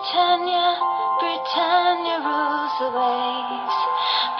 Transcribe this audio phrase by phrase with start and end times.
[0.00, 0.80] Britannia,
[1.20, 3.76] Britannia rules the waves.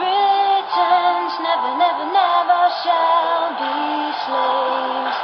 [0.00, 5.20] Britons never, never, never shall be slaves.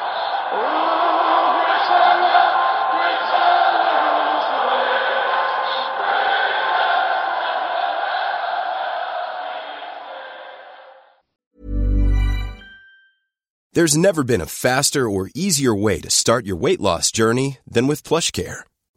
[0.53, 2.53] Oh, Britannia,
[2.93, 5.57] Britannia rules the waves.
[13.73, 17.87] There's never been a faster or easier way to start your weight loss journey than
[17.87, 18.65] with PlushCare.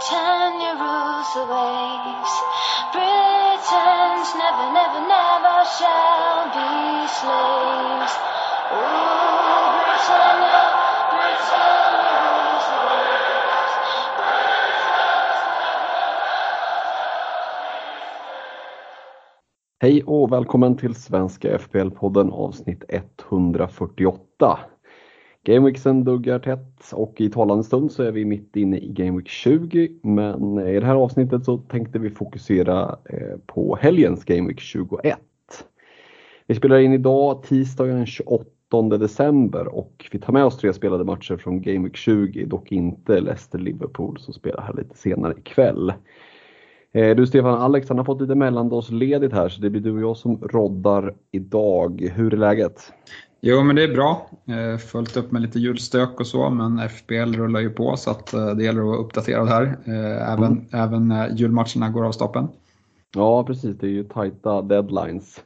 [0.00, 2.32] Britannia rules the waves.
[2.92, 8.14] Britons never, never, never shall be slaves.
[8.72, 10.60] Rule Britannia,
[11.12, 13.74] Britannia rules the waves.
[19.80, 24.58] Hej och välkommen till Svenska FPL-podden avsnitt 148.
[25.44, 29.88] Gameweeksen duggar tätt och i talande stund så är vi mitt inne i Gameweek 20
[30.02, 35.18] men i det här avsnittet så tänkte vi fokusera eh, på helgens Gameweek 21.
[36.46, 41.04] Vi spelar in idag tisdagen den 28 december och vi tar med oss tre spelade
[41.04, 45.92] matcher från Gameweek 20, dock inte Leicester-Liverpool som spelar här lite senare ikväll.
[46.92, 50.00] Eh, du Stefan, Alex han har fått lite mellandagsledigt här så det blir du och
[50.00, 52.12] jag som roddar idag.
[52.14, 52.92] Hur är läget?
[53.42, 54.26] Jo, men det är bra.
[54.46, 58.34] Eh, Följt upp med lite julstök och så, men FBL rullar ju på så att
[58.34, 59.62] eh, det gäller att vara uppdaterad här.
[59.84, 62.48] Eh, Även, även när julmatcherna går av stapeln.
[63.14, 65.40] Ja precis, det är ju tajta deadlines.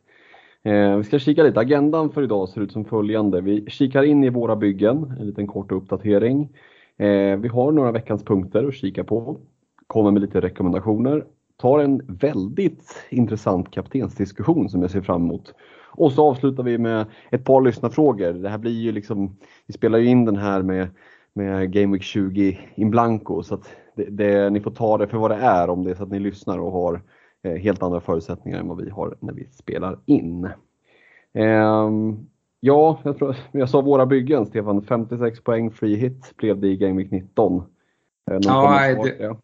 [0.62, 1.60] Eh, vi ska kika lite.
[1.60, 3.40] Agendan för idag ser ut som följande.
[3.40, 6.48] Vi kikar in i våra byggen, en liten kort uppdatering.
[6.96, 9.36] Eh, vi har några veckans punkter att kika på.
[9.86, 11.24] Kommer med lite rekommendationer.
[11.56, 15.54] Tar en väldigt intressant kaptensdiskussion som jag ser fram emot.
[15.96, 18.32] Och så avslutar vi med ett par lyssnarfrågor.
[18.32, 20.88] Det här blir ju liksom, vi spelar ju in den här med,
[21.32, 25.18] med Game Week 20 in blanco så att det, det, ni får ta det för
[25.18, 27.02] vad det är om det är så att ni lyssnar och har
[27.42, 30.48] eh, helt andra förutsättningar än vad vi har när vi spelar in.
[31.34, 32.16] Ehm,
[32.60, 36.76] ja, jag, tror, jag sa våra byggen Stefan, 56 poäng free hit blev det i
[36.76, 37.56] Game Week 19.
[37.56, 37.62] Eh,
[38.32, 39.36] någon Ja, det- Ja.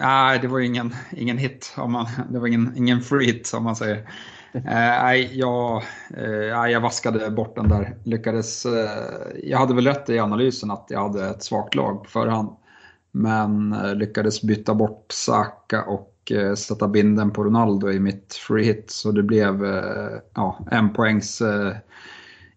[0.00, 1.74] Nej, det var ju ingen, ingen hit.
[1.78, 4.08] Om man, det var ingen, ingen free hit som man säger.
[4.54, 5.82] Eh, Nej, jag,
[6.16, 7.96] eh, jag vaskade bort den där.
[8.04, 8.90] Lyckades, eh,
[9.42, 12.56] jag hade väl rätt i analysen att jag hade ett svagt lag på förhand.
[13.12, 18.64] Men eh, lyckades byta bort Saka och eh, sätta binden på Ronaldo i mitt free
[18.64, 18.90] hit.
[18.90, 21.76] Så det blev eh, ja, en poängs eh,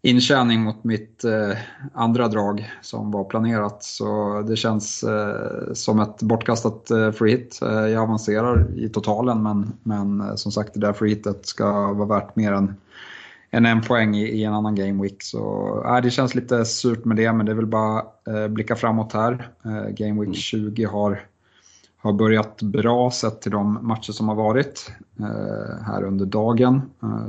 [0.05, 1.57] intjäning mot mitt eh,
[1.93, 3.83] andra drag som var planerat.
[3.83, 7.59] Så det känns eh, som ett bortkastat eh, free hit.
[7.61, 11.93] Eh, jag avancerar i totalen men, men eh, som sagt det där free hitet ska
[11.93, 12.75] vara värt mer än,
[13.51, 15.23] än en poäng i, i en annan game week.
[15.23, 18.75] Så eh, det känns lite surt med det men det är väl bara eh, blicka
[18.75, 19.49] framåt här.
[19.89, 21.25] Game week 20 har
[21.97, 24.91] har börjat bra sett till de matcher som har varit
[25.85, 26.81] här under dagen.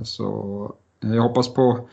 [0.03, 1.89] Så jag hoppas på,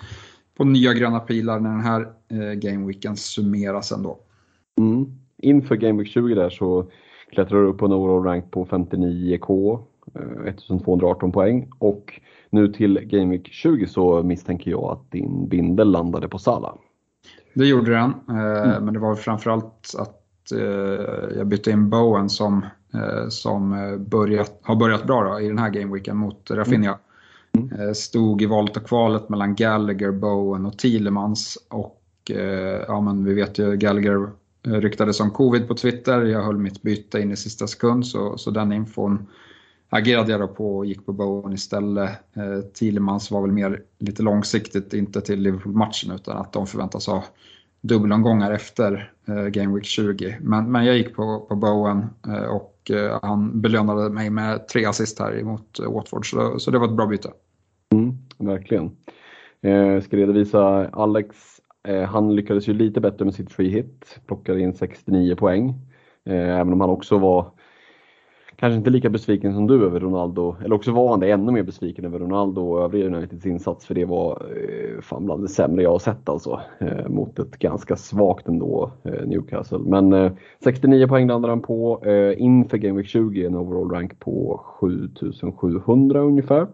[0.57, 4.19] på nya gröna pilar när den här eh, gameweeken summeras ändå.
[4.77, 5.05] Mm.
[5.37, 6.91] Inför Game Week 20 där så
[7.31, 9.79] klättrar du upp på en overall rank på 59k,
[10.15, 15.91] eh, 1218 poäng och nu till Game Week 20 så misstänker jag att din bindel
[15.91, 16.75] landade på Sala.
[17.53, 22.65] Det gjorde den, eh, men det var framförallt att eh, jag bytte in Bowen som,
[22.93, 26.97] eh, som eh, börjat, har börjat bra då, i den här gameweeken mot Rafinha.
[27.57, 27.79] Mm.
[27.79, 31.57] Eh, stod i valet och kvalet mellan Gallagher, Bowen och Thielemans.
[31.69, 34.29] Och eh, ja, men vi vet ju Gallagher
[34.65, 36.21] eh, ryktades om covid på Twitter.
[36.21, 39.27] Jag höll mitt byte in i sista sekund så, så den infon
[39.89, 42.09] agerade jag då på och gick på Bowen istället.
[42.33, 47.23] Eh, Thielemans var väl mer lite långsiktigt, inte till Liverpool-matchen utan att de förväntas ha
[47.81, 50.37] dubbelomgångar efter eh, Game Week 20.
[50.41, 54.67] Men, men jag gick på, på Bowen eh, och och eh, han belönade mig med
[54.67, 57.31] tre assist här emot Watford så, så det var ett bra byte.
[57.93, 58.91] Mm, verkligen.
[59.61, 61.35] Eh, jag ska redovisa Alex,
[61.87, 65.69] eh, han lyckades ju lite bättre med sitt free hit, plockade in 69 poäng.
[66.25, 67.51] Eh, även om han också var
[68.63, 71.63] kanske inte lika besviken som du över Ronaldo, eller också var han det ännu mer
[71.63, 75.83] besviken över Ronaldo och övriga Uniteds insats för det var eh, fan bland det sämre
[75.83, 76.61] jag har sett alltså.
[76.79, 79.79] Eh, mot ett ganska svagt ändå eh, Newcastle.
[79.79, 80.31] Men eh,
[80.63, 86.19] 69 poäng landade han på eh, inför Game Week 20, en overall rank på 7700
[86.19, 86.67] ungefär.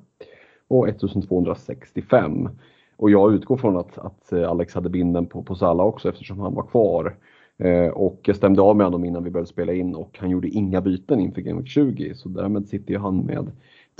[0.68, 2.50] Och 1265.
[2.98, 6.40] Och jag utgår från att, att eh, Alex hade binden på, på Salah också eftersom
[6.40, 7.16] han var kvar.
[7.60, 10.48] Eh, och jag stämde av med honom innan vi började spela in och han gjorde
[10.48, 12.14] inga byten inför Game Week 20.
[12.16, 13.52] Så därmed sitter ju han med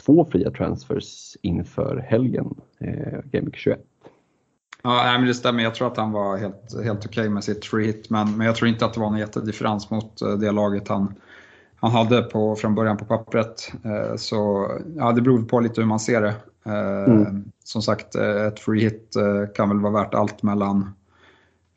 [0.06, 3.80] två fria transfers inför helgen, eh, Game Week 21.
[4.84, 5.64] Ja, men det stämmer.
[5.64, 8.48] Jag tror att han var helt, helt okej okay med sitt free hit, men, men
[8.48, 11.14] jag tror inte att det var någon jättedifferens mot eh, det laget han,
[11.76, 13.72] han hade på, från början på pappret.
[14.18, 16.36] Så ja, det beror på lite hur man ser det.
[16.66, 17.52] Mm.
[17.64, 19.16] Som sagt, ett free hit
[19.56, 20.94] kan väl vara värt allt mellan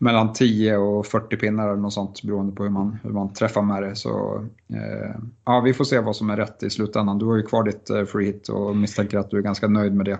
[0.03, 3.63] mellan 10 och 40 pinnar eller något sånt beroende på hur man, hur man träffar
[3.63, 3.97] med det.
[3.97, 5.15] Så, eh,
[5.45, 7.19] ja, vi får se vad som är rätt i slutändan.
[7.19, 9.95] Du har ju kvar ditt eh, free hit och misstänker att du är ganska nöjd
[9.95, 10.19] med det.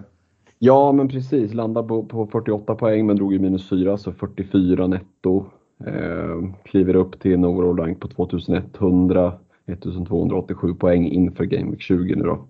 [0.59, 1.55] Ja, men precis.
[1.55, 5.47] Landade på, på 48 poäng men drog ju minus 4, så 44 netto.
[5.87, 9.33] Eh, kliver upp till en overall rank på 2100,
[9.67, 12.47] 1287 poäng inför Game Week 20 nu då.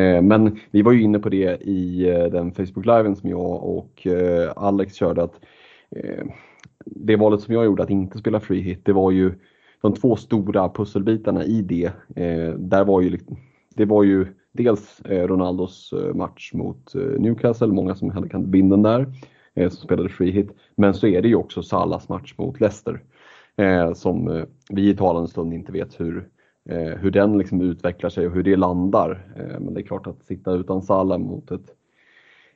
[0.00, 4.06] Eh, men vi var ju inne på det i eh, den Facebook-liven som jag och
[4.06, 5.40] eh, Alex körde att
[6.86, 9.34] det valet som jag gjorde att inte spela free hit, det var ju
[9.80, 11.92] de två stora pusselbitarna i det.
[12.16, 13.18] Eh, där var ju,
[13.74, 18.50] det var ju dels eh, Ronaldos eh, match mot eh, Newcastle, många som hade kan
[18.50, 19.06] binden där,
[19.54, 20.50] eh, som spelade free hit.
[20.74, 23.02] Men så är det ju också Salas match mot Leicester.
[23.56, 26.28] Eh, som eh, vi i talande stund inte vet hur,
[26.68, 29.26] eh, hur den liksom utvecklar sig och hur det landar.
[29.60, 31.74] men det är klart att sitta utan Salah mot ett,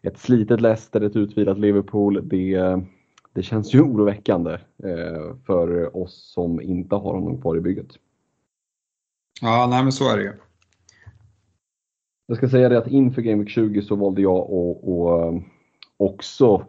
[0.02, 2.80] ett slitet Leicester, ett utvilat Liverpool, det
[3.36, 4.52] det känns ju oroväckande
[4.84, 7.88] eh, för oss som inte har honom kvar i bygget.
[9.40, 10.32] Ja, nej men så är det ju.
[12.26, 15.40] Jag ska säga det att inför Game Week 20 så valde jag att, att eh,
[15.96, 16.66] också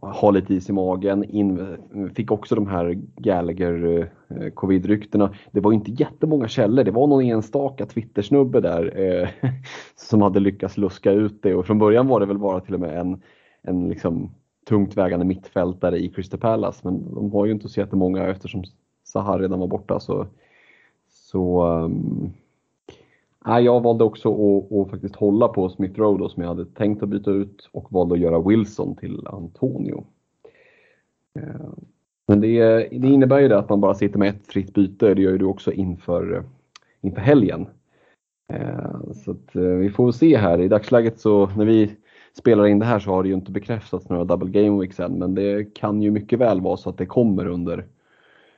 [0.00, 1.24] ha lite is i magen.
[1.24, 1.78] In,
[2.14, 5.34] fick också de här Gallagher eh, covid-ryktena.
[5.52, 6.84] Det var inte jättemånga källor.
[6.84, 9.28] Det var någon enstaka Twitter-snubbe där eh,
[9.96, 12.80] som hade lyckats luska ut det och från början var det väl bara till och
[12.80, 13.22] med en,
[13.62, 14.30] en liksom
[14.68, 16.80] tungt vägande mittfältare i Crystal Palace.
[16.84, 18.64] Men de har ju inte så jättemånga eftersom
[19.04, 20.00] Sahar redan var borta.
[20.00, 20.26] Så,
[21.08, 22.32] så um,
[23.44, 27.08] jag valde också att, att, faktiskt hålla på Smith Rowe som jag hade tänkt att
[27.08, 30.04] byta ut och valde att göra Wilson till Antonio.
[31.38, 31.72] Uh,
[32.26, 35.14] men det, det, innebär ju det att man bara sitter med ett fritt byte.
[35.14, 36.44] Det gör ju du också inför,
[37.00, 37.66] inför helgen.
[38.52, 40.60] Uh, så att, uh, vi får se här.
[40.60, 41.96] I dagsläget så när vi
[42.38, 45.18] spelar in det här så har det ju inte bekräftats några double game weeks än
[45.18, 47.86] men det kan ju mycket väl vara så att det kommer under,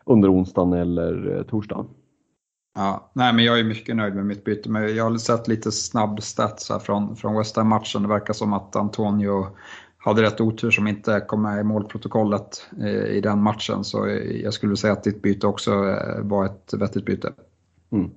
[0.04, 1.86] under onsdagen eller eh, torsdagen.
[2.74, 4.70] Ja, nej, men jag är mycket nöjd med mitt byte.
[4.70, 8.02] Men jag har sett lite snabb stats från, från West Ham-matchen.
[8.02, 9.46] Det verkar som att Antonio
[9.98, 13.84] hade rätt otur som inte kom med i målprotokollet i, eh, i den matchen.
[13.84, 14.08] Så
[14.42, 17.32] jag skulle säga att ditt byte också eh, var ett vettigt byte.
[17.92, 18.10] Mm.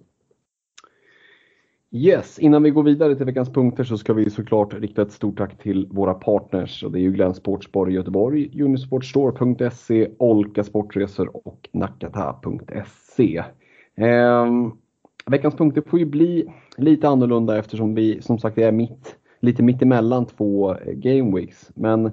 [1.95, 5.37] Yes, innan vi går vidare till veckans punkter så ska vi såklart rikta ett stort
[5.37, 6.83] tack till våra partners.
[6.83, 13.43] Och det är ju Glenn Sportspar i Göteborg, Unisportstore.se, Olka Sportresor och Nakata.se.
[13.95, 14.45] Eh,
[15.25, 19.81] veckans punkter får ju bli lite annorlunda eftersom vi som sagt är mitt, lite mitt
[19.81, 21.01] emellan två Gameweeks.
[21.03, 21.71] game weeks.
[21.75, 22.11] Men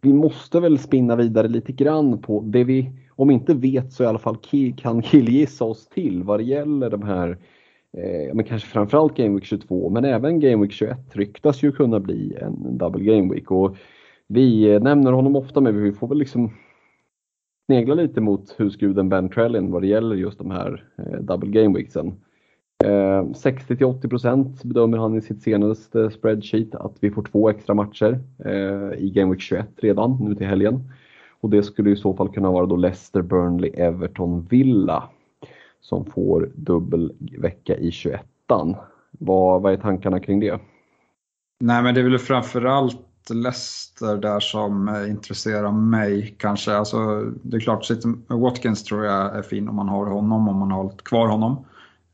[0.00, 4.06] vi måste väl spinna vidare lite grann på det vi, om inte vet så i
[4.06, 4.36] alla fall
[4.76, 7.38] kan killgissa oss till vad det gäller de här
[7.98, 12.00] eh, men kanske framförallt Game Week 22 men även Game Week 21 ryktas ju kunna
[12.00, 13.50] bli en double Game Week.
[13.50, 13.76] Och
[14.26, 16.50] vi eh, nämner honom ofta men vi får väl liksom
[17.66, 21.78] snegla lite mot husguden Ben Trellin vad det gäller just de här eh, double Game
[21.78, 22.14] Weeksen.
[22.84, 28.20] Eh, 60 80% bedömer han i sitt senaste spreadsheet att vi får två extra matcher
[28.44, 30.92] eh, i Game Week 21 redan nu till helgen.
[31.40, 35.08] Och det skulle i så fall kunna vara då Leicester, Burnley, Everton, Villa
[35.82, 38.20] som får dubbel vecka i 21
[39.10, 40.60] vad, vad är tankarna kring det?
[41.60, 46.76] Nej men det är väl framförallt Leicester där som eh, intresserar mig kanske.
[46.76, 47.88] Alltså, det är klart,
[48.28, 51.64] Watkins tror jag är fin om man har honom, om man har hållit kvar honom.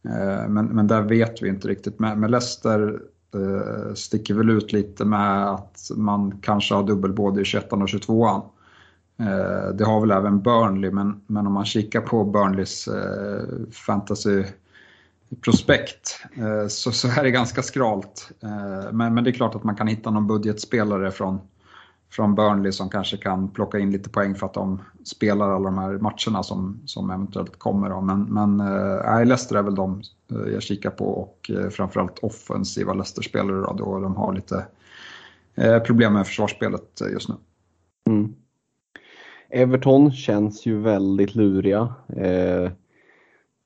[0.05, 1.99] Eh, men, men där vet vi inte riktigt.
[1.99, 3.01] Men, men Leicester
[3.35, 7.79] eh, sticker väl ut lite med att man kanske har dubbel både i 21 och
[7.79, 8.43] 22an.
[9.21, 14.45] Eh, det har väl även Burnley, men, men om man kikar på Burnleys eh, fantasy
[15.41, 18.31] prospekt eh, så, så är det ganska skralt.
[18.93, 21.41] Men, men det är klart att man kan hitta någon budgetspelare från,
[22.11, 25.79] från Burnley som kanske kan plocka in lite poäng för att de spelar alla de
[25.79, 27.91] här matcherna som, som eventuellt kommer.
[27.91, 28.01] Då.
[28.01, 30.03] Men, men äh, Leicester är väl de
[30.53, 34.67] jag kikar på och äh, framförallt offensiva Leicester-spelare då, då de har lite
[35.55, 37.35] äh, problem med försvarsspelet just nu.
[38.07, 38.35] Mm.
[39.51, 41.95] Everton känns ju väldigt luriga.
[42.17, 42.71] Eh,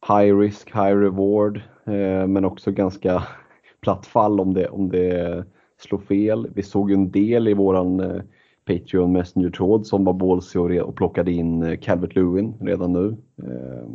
[0.09, 3.23] high risk, high reward, eh, men också ganska
[3.81, 5.45] platt fall om det, om det
[5.79, 6.49] slår fel.
[6.55, 8.23] Vi såg ju en del i våran eh,
[8.67, 13.17] Patreon Messenger-tråd som var ballsy och, och plockade in eh, Calvert Lewin redan nu.
[13.43, 13.89] Eh,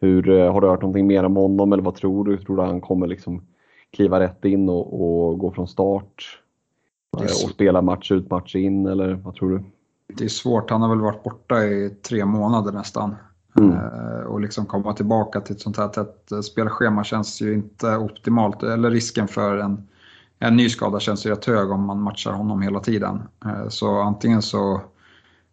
[0.00, 2.38] hur, eh, har du hört någonting mer om honom eller vad tror du?
[2.38, 3.42] Tror du han kommer liksom
[3.90, 6.38] kliva rätt in och, och gå från start?
[7.10, 9.64] Och spela match ut, match in eller vad tror du?
[10.18, 10.70] Det är svårt.
[10.70, 13.16] Han har väl varit borta i tre månader nästan.
[13.56, 13.72] Mm.
[13.72, 17.96] Eh, och liksom komma tillbaka till ett sånt här tätt eh, spelschema känns ju inte
[17.96, 18.62] optimalt.
[18.62, 19.88] Eller risken för en,
[20.38, 23.22] en ny skada känns ju rätt hög om man matchar honom hela tiden.
[23.44, 24.80] Eh, så antingen så,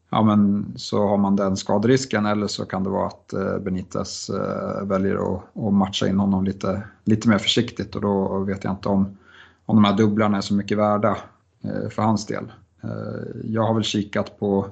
[0.09, 4.31] ja men, så har man den skaderisken eller så kan det vara att Benitez
[4.83, 8.89] väljer att, att matcha in honom lite, lite mer försiktigt och då vet jag inte
[8.89, 9.17] om,
[9.65, 11.17] om de här dubblarna är så mycket värda
[11.89, 12.51] för hans del.
[12.83, 14.65] Eh, jag har väl kikat på,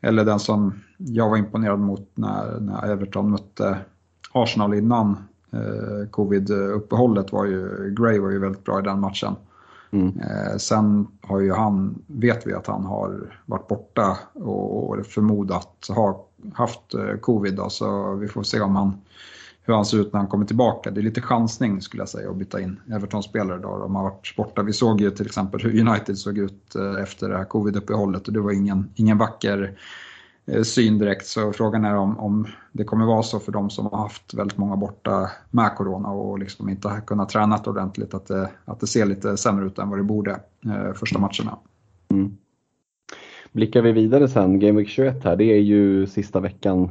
[0.00, 3.78] eller den som jag var imponerad mot när, när Everton mötte
[4.32, 5.16] Arsenal innan
[5.52, 9.34] eh, covid-uppehållet var ju, Gray var ju väldigt bra i den matchen.
[9.90, 10.20] Mm.
[10.20, 15.86] Eh, sen har ju han, vet vi att han har varit borta och, och förmodat
[15.88, 18.92] ha haft covid då, så vi får se om han
[19.68, 20.90] hur han ser ut när han kommer tillbaka.
[20.90, 23.78] Det är lite chansning skulle jag säga att byta in Everton-spelare då.
[23.78, 24.62] De har varit borta.
[24.62, 28.32] Vi såg ju till exempel hur United såg ut eh, efter det här covid-uppehållet och
[28.32, 29.78] det var ingen, ingen vacker
[30.46, 31.26] eh, syn direkt.
[31.26, 34.58] Så frågan är om, om det kommer vara så för de som har haft väldigt
[34.58, 38.86] många borta med corona och liksom inte har kunnat träna ordentligt att det, att det
[38.86, 41.58] ser lite sämre ut än vad det borde eh, första matcherna.
[42.10, 42.36] Mm.
[43.52, 46.90] Blickar vi vidare sen, Game Week 21 här, det är ju sista veckan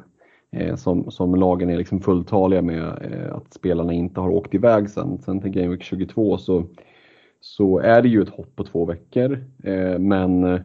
[0.51, 4.89] Eh, som, som lagen är liksom fulltaliga med eh, att spelarna inte har åkt iväg
[4.89, 5.19] sen.
[5.19, 6.65] Sen till Game Week 22 så,
[7.41, 9.45] så är det ju ett hopp på två veckor.
[9.63, 10.59] Eh, men eh,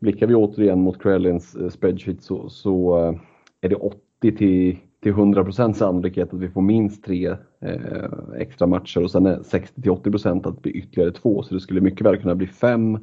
[0.00, 3.14] blickar vi återigen mot Krellins eh, spreadsheet så, så eh,
[3.60, 3.98] är det 80
[4.36, 8.04] till till 100 sannolikhet att vi får minst tre eh,
[8.38, 11.42] extra matcher och sen är 60 till 80 procent att det blir ytterligare två.
[11.42, 12.98] Så det skulle mycket väl kunna bli fem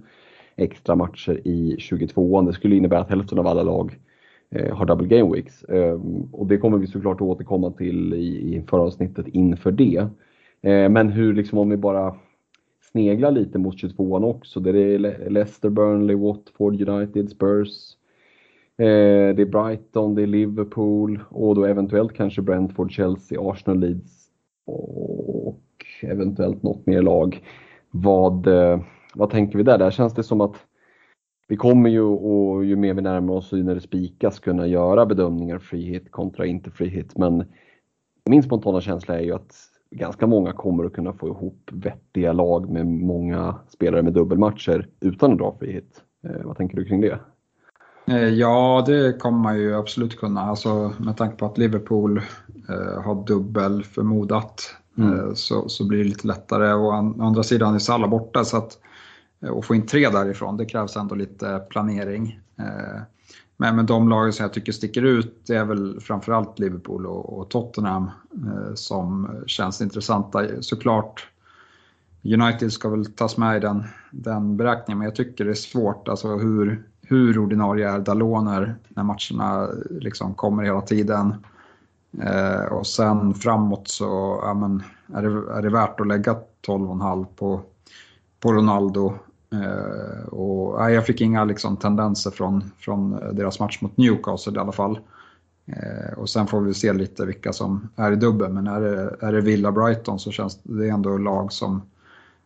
[0.55, 2.47] extra matcher i 22an.
[2.47, 4.08] Det skulle innebära att hälften av alla lag Eh,
[4.51, 5.63] Eh, har double game weeks.
[5.63, 10.07] Ehm, och det kommer vi såklart att återkomma till i, i föravsnittet inför det.
[10.61, 12.15] Ehm, men hur, liksom om vi bara
[12.91, 17.97] sneglar lite mot 22an också, där det är Leicester, Burnley, Watford, United, Spurs.
[18.77, 24.29] Ehm, det är Brighton, det är Liverpool och då eventuellt kanske Brentford, Chelsea, Arsenal, Leeds
[24.65, 25.59] och
[26.01, 27.43] eventuellt något mer lag.
[27.91, 28.79] Vad, eh,
[29.15, 29.77] vad tänker vi där?
[29.77, 30.65] Där känns det som att
[31.49, 35.59] vi kommer ju och ju mer vi närmar oss när det spikas kunna göra bedömningar
[35.59, 37.17] free hit kontra inte free hit.
[37.17, 37.45] Men
[38.25, 39.55] min spontana känsla är ju att
[39.91, 45.31] ganska många kommer att kunna få ihop vettiga lag med många spelare med dubbelmatcher utan
[45.31, 46.01] att dra free hit.
[46.23, 47.19] Eh, vad tänker du kring det?
[48.07, 50.41] Eh, ja, det kommer man ju absolut kunna.
[50.41, 52.17] Alltså, med tanke på att Liverpool
[52.69, 55.19] eh, har dubbel förmodat mm.
[55.19, 56.73] eh, så, så blir det lite lättare.
[56.73, 58.77] Och å andra sidan är Salah borta så att
[59.41, 62.39] Eh, och få in tre därifrån, det krävs ändå lite planering.
[62.59, 63.01] Eh,
[63.57, 67.49] men med de lagen som jag tycker sticker ut, det är väl framförallt Liverpool och,
[67.49, 70.61] Tottenham eh, som känns intressanta.
[70.61, 71.27] Såklart,
[72.23, 76.07] United ska väl tas med i den, den beräkningen, men jag tycker det är svårt.
[76.07, 81.35] Alltså hur, hur ordinarie är Daloner när matcherna liksom kommer hela tiden.
[82.71, 84.83] och sen framåt så ja, men,
[85.17, 86.33] är, det, är det värt att lägga
[86.67, 87.61] 12,5 på,
[88.39, 89.13] på Ronaldo
[89.51, 94.59] Eh, och, nej, jag fick inga liksom, tendenser från, från deras match mot Newcastle i
[94.59, 94.99] alla fall.
[95.65, 99.15] Eh, och sen får vi se lite vilka som är i dubbel, men är det,
[99.19, 101.81] är det Villa Brighton så känns det ändå lag som,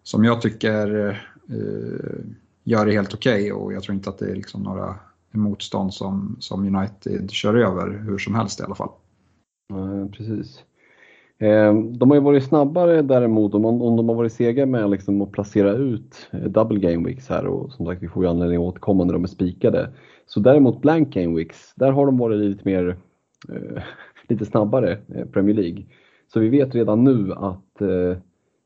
[0.03, 1.09] som jag tycker
[1.49, 2.25] eh,
[2.63, 4.95] gör det helt okej okay, och jag tror inte att det är liksom några
[5.31, 8.91] motstånd som, som United kör över hur som helst i alla fall.
[9.67, 10.63] Ja, precis.
[11.43, 15.21] Eh, de har ju varit snabbare däremot om, om de har varit sega med liksom
[15.21, 18.57] att placera ut eh, double game weeks här och som sagt vi får ju anledning
[18.57, 19.89] att återkomma när de är spikade.
[20.25, 22.97] Så däremot blank game weeks, där har de varit lite mer
[23.49, 23.83] eh,
[24.27, 25.85] lite snabbare eh, Premier League.
[26.33, 28.17] Så vi vet redan nu att eh,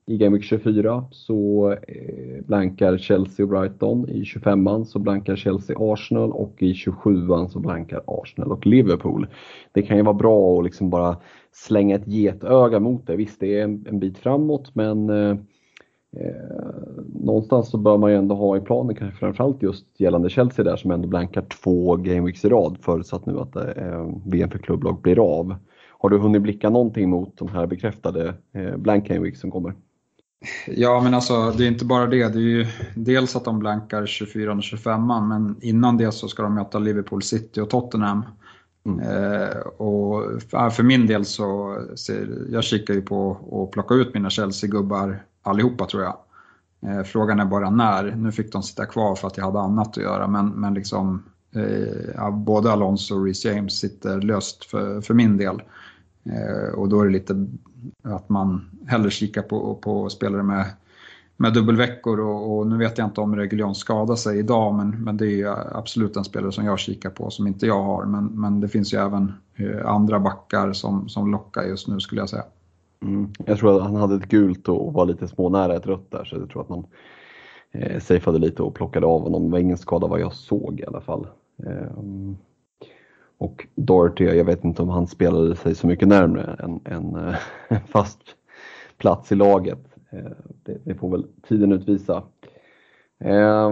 [0.10, 4.10] i Game Week 24 så eh, blankar Chelsea och Brighton.
[4.10, 9.28] I 25an så blankar Chelsea Arsenal och i 27an så blankar Arsenal och Liverpool.
[9.72, 11.18] Det kan ju vara bra att liksom bara
[11.66, 13.16] slänga ett getöga mot det.
[13.16, 15.38] Visst, det är en, bit framåt men eh,
[16.20, 20.66] Eh, någonstans så bör man ju ändå ha i planen kanske framförallt just gällande Chelsea
[20.66, 25.02] där som ändå blankar två gameweeks i rad förutsatt nu att eh, VM för klubblag
[25.02, 25.56] blir av.
[26.00, 29.74] Har du hunnit blicka någonting mot de här bekräftade eh, blank gameweeks som kommer?
[30.68, 32.34] Ja, men alltså det är inte bara det.
[32.34, 36.44] Det är ju dels att de blankar 24 och 25 men innan det så ska
[36.44, 38.26] de möta Liverpool City och Tottenham.
[38.88, 39.00] Mm.
[39.00, 40.42] Eh, och
[40.72, 45.86] för min del så, ser, jag kikar ju på att plocka ut mina Chelsea-gubbar allihopa
[45.86, 46.18] tror jag.
[46.82, 48.16] Eh, frågan är bara när.
[48.16, 51.24] Nu fick de sitta kvar för att jag hade annat att göra men, men liksom
[51.56, 55.62] eh, ja, både Alonso och Reece James sitter löst för, för min del.
[56.24, 57.48] Eh, och då är det lite
[58.04, 60.66] att man hellre kikar på, på spelare med,
[61.38, 65.18] med dubbelveckor och, och nu vet jag inte om Reguljon skadar sig idag men, men
[65.18, 68.06] det är absolut en spelare som jag kikar på som inte jag har.
[68.06, 72.22] Men, men det finns ju även eh, andra backar som, som lockar just nu skulle
[72.22, 72.44] jag säga.
[73.02, 73.30] Mm.
[73.46, 76.36] Jag tror att han hade ett gult och var lite smånära ett rött där så
[76.36, 76.86] jag tror att man
[77.72, 79.44] eh, safeade lite och plockade av honom.
[79.44, 81.28] Det var ingen skada vad jag såg i alla fall.
[81.66, 81.98] Eh,
[83.38, 87.36] och Doherty, jag vet inte om han spelade sig så mycket närmre en, en,
[87.68, 88.20] en fast
[88.98, 89.97] plats i laget.
[90.18, 90.32] Eh,
[90.64, 92.24] det, det, får väl tiden utvisa.
[93.20, 93.72] Eh,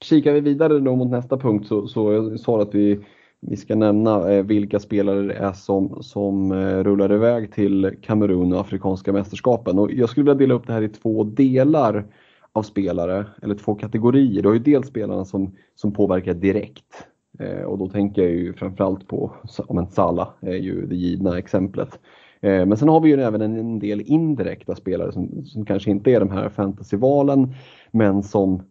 [0.00, 3.00] kikar vi vidare då mot nästa punkt så, så jag sa att vi,
[3.40, 8.52] vi ska nämna eh, vilka spelare det är som, som eh, rullar iväg till Kamerun
[8.52, 9.78] och Afrikanska mästerskapen.
[9.78, 12.06] Och jag skulle vilja dela upp det här i två delar
[12.52, 14.42] av spelare, eller två kategorier.
[14.42, 17.06] Du har ju dels spelarna som, som påverkar direkt
[17.38, 19.32] Eh, och då tänker jag ju framförallt på,
[19.68, 22.00] men Sala är ju det givna exemplet.
[22.44, 26.10] Eh, men sen har vi ju även en del indirekta spelare som, som kanske inte
[26.10, 27.54] är de här fantasyvalen
[27.90, 28.62] men som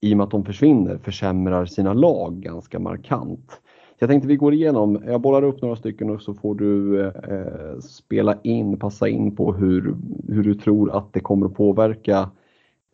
[0.00, 3.60] i och med att de försvinner försämrar sina lag ganska markant.
[3.98, 7.78] Jag tänkte vi går igenom, jag bollar upp några stycken och så får du eh,
[7.80, 9.96] spela in, passa in på hur,
[10.28, 12.30] hur du tror att det kommer att påverka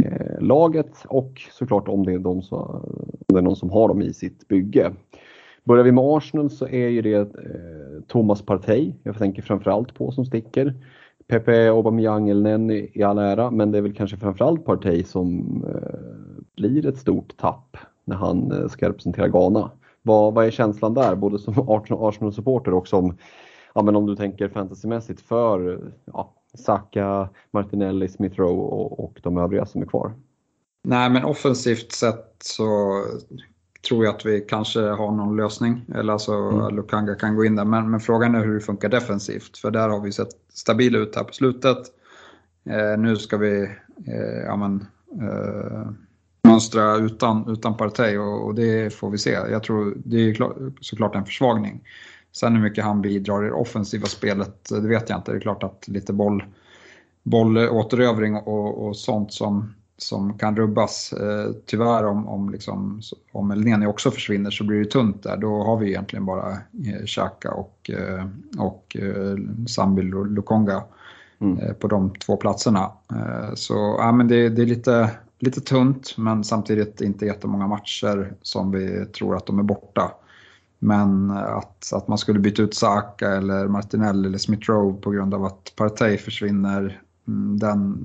[0.05, 3.88] Eh, laget och såklart om det, är de som, om det är någon som har
[3.88, 4.93] dem i sitt bygge.
[5.64, 10.12] Börjar vi med Arsenal så är ju det eh, Thomas Partey jag tänker framförallt på
[10.12, 10.75] som sticker.
[11.26, 15.40] Pepe Aubameyang eller Nenny i all ära, men det är väl kanske framförallt Partey som
[15.69, 19.71] eh, blir ett stort tapp när han eh, ska representera Ghana.
[20.02, 23.17] Vad, vad är känslan där, både som Arsenal-supporter och som,
[23.75, 29.38] ja men om du tänker fantasymässigt för ja, Saka, Martinelli, Smith Rowe och, och de
[29.38, 30.12] övriga som är kvar.
[30.83, 33.03] Nej, men offensivt sett så
[33.88, 35.85] tror jag att vi kanske har någon lösning.
[35.95, 36.77] Eller alltså mm.
[36.77, 37.64] Lukanga kan gå in där.
[37.64, 39.59] Men, men, frågan är hur det funkar defensivt.
[39.59, 41.79] För där har vi sett stabila ut här på slutet.
[42.64, 43.62] Eh, nu ska vi
[44.07, 44.87] eh, ja, men,
[45.29, 45.90] eh,
[46.43, 49.31] mönstra utan, utan Partey och, och, det får vi se.
[49.31, 51.81] Jag tror det är klart, såklart en försvagning.
[52.33, 55.33] Sen hur mycket han bidrar i det offensiva spelet, det vet jag inte.
[55.33, 56.45] Det är klart att lite boll,
[57.23, 61.12] bollåterövring och, och sånt som, som kan rubbas.
[61.12, 63.00] Eh, tyvärr om, om, liksom,
[63.32, 65.36] om Elneny också försvinner så blir det tunt där.
[65.36, 68.26] Då har vi egentligen bara eh, Xhaka och, eh,
[68.58, 69.36] och eh,
[69.68, 70.82] Sambil Lukonga
[71.40, 71.58] mm.
[71.58, 72.90] eh, på de två platserna.
[73.54, 78.70] Så ja, men det, det är lite, lite tunt men samtidigt inte jättemånga matcher som
[78.70, 80.12] vi tror att de är borta.
[80.78, 85.34] Men att, att man skulle byta ut Saka eller Martinelli eller Smith Rowe på grund
[85.34, 87.98] av att Partey försvinner, mm, den,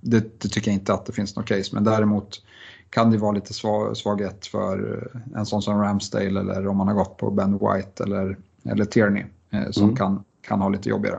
[0.00, 1.70] det, det, tycker jag inte att det finns något case.
[1.74, 2.42] Men däremot
[2.90, 6.94] kan det vara lite svag, svaghet för en sån som Ramsdale eller om man har
[6.94, 9.96] gått på Ben White eller, eller Tierney eh, som mm.
[9.96, 11.18] kan, kan ha lite jobbigare.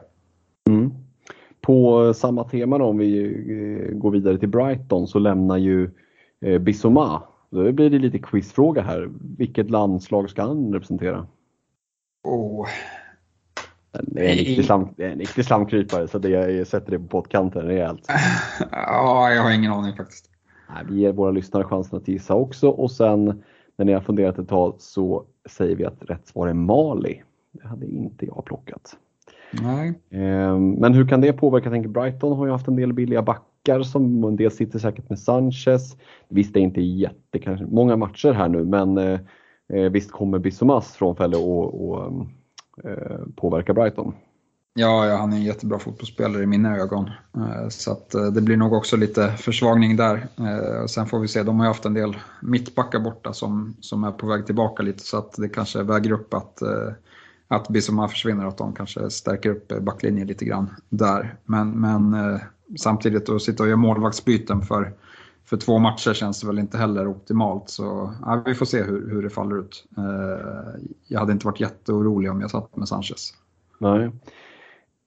[0.70, 0.92] Mm.
[1.62, 5.90] På samma tema då, om vi eh, går vidare till Brighton så lämnar ju
[6.42, 9.10] eh, Bissoma då blir det lite quizfråga här.
[9.38, 11.28] Vilket landslag ska han representera?
[12.24, 12.68] Oh.
[13.92, 14.90] Det är en riktig, slam,
[15.28, 18.08] slamkrypare så det, jag sätter det på pottkanten rejält.
[18.72, 20.30] ja, jag har ingen aning faktiskt.
[20.70, 23.44] Nej, vi ger våra lyssnare chansen att gissa också och sen
[23.76, 27.24] när ni har funderat ett tag så säger vi att rätt svar är Mali.
[27.52, 28.98] Det hade inte jag plockat.
[29.52, 29.94] Nej.
[30.10, 31.66] Ehm, men hur kan det påverka?
[31.66, 35.10] Jag tänker Brighton har ju haft en del billiga backar som en del sitter säkert
[35.10, 35.98] med Sanchez.
[36.30, 39.20] Visst, det är inte jätte, kanske, många matcher här nu men eh,
[39.74, 42.28] eh visst kommer Bissomas frånfälle och, och eh,
[42.84, 44.14] Eh, påverka Brighton.
[44.74, 47.10] Ja, ja, han är en jättebra fotbollsspelare i mina ögon.
[47.36, 50.28] Eh, så att eh, det blir nog också lite försvagning där.
[50.88, 54.12] Sen får vi se, de har ju haft en del mittbackar borta som, som är
[54.12, 56.60] på väg tillbaka lite så att det kanske väger upp att,
[57.48, 61.36] att Bissoma försvinner och att de kanske stärker upp backlinjen lite grann där.
[61.46, 62.16] Men, men
[62.80, 64.94] samtidigt att sitta och göra målvaktsbyten för,
[65.52, 67.70] för två matcher känns det väl inte heller optimalt.
[67.70, 69.86] Så ja, vi får se hur, hur det faller ut.
[69.98, 73.34] Eh, jag hade inte varit jätteorolig om jag satt med Sanchez.
[73.80, 74.12] Nej.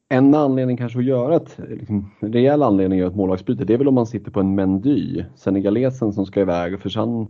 [0.08, 3.78] En anledning kanske att göra ett, liksom, rejäl anledning att göra ett målvaktsbyte, det är
[3.78, 7.26] väl om man sitter på en Mendy, senegalesen som ska iväg, för han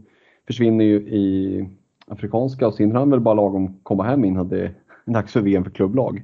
[0.46, 1.68] försvinner ju i
[2.07, 4.74] Afrikanska och så hinner han väl bara lagom komma hem innan det är
[5.05, 6.22] dags för VM för klubblag.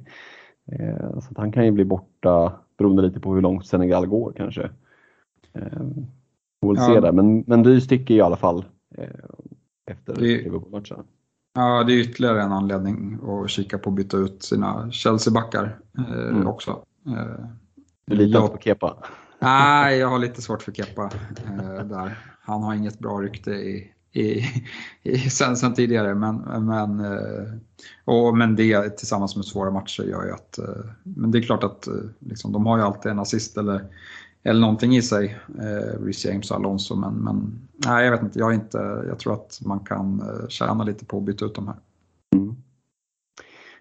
[0.71, 4.69] Eh, så han kan ju bli borta beroende lite på hur långt Senegal går kanske.
[5.53, 5.81] Eh,
[6.61, 6.93] får väl ja.
[6.93, 8.65] se där, men, men du sticker i alla fall
[8.97, 9.05] eh,
[9.91, 11.03] efter Liverpool-matchen.
[11.53, 16.29] Ja, det är ytterligare en anledning att kika på att byta ut sina Chelsea-backar eh,
[16.29, 16.47] mm.
[16.47, 16.83] också.
[17.07, 17.45] Eh,
[18.05, 18.97] du litar jag, på Kepa?
[19.39, 21.11] Nej, jag har lite svårt för Kepa
[21.45, 22.17] eh, där.
[22.41, 24.45] Han har inget bra rykte i, i,
[25.03, 26.15] i, sen, sen tidigare.
[26.15, 27.53] Men, men, eh,
[28.05, 30.57] och, men det tillsammans med svåra matcher gör ju att...
[30.57, 33.85] Eh, men det är klart att eh, liksom, de har ju alltid en assist eller
[34.43, 36.95] eller någonting i sig, eh, Rhys James och Alonso.
[36.95, 40.83] Men, men nej, jag vet inte, jag, inte, jag tror att man kan eh, tjäna
[40.83, 41.77] lite på att byta ut de här.
[42.35, 42.55] Mm.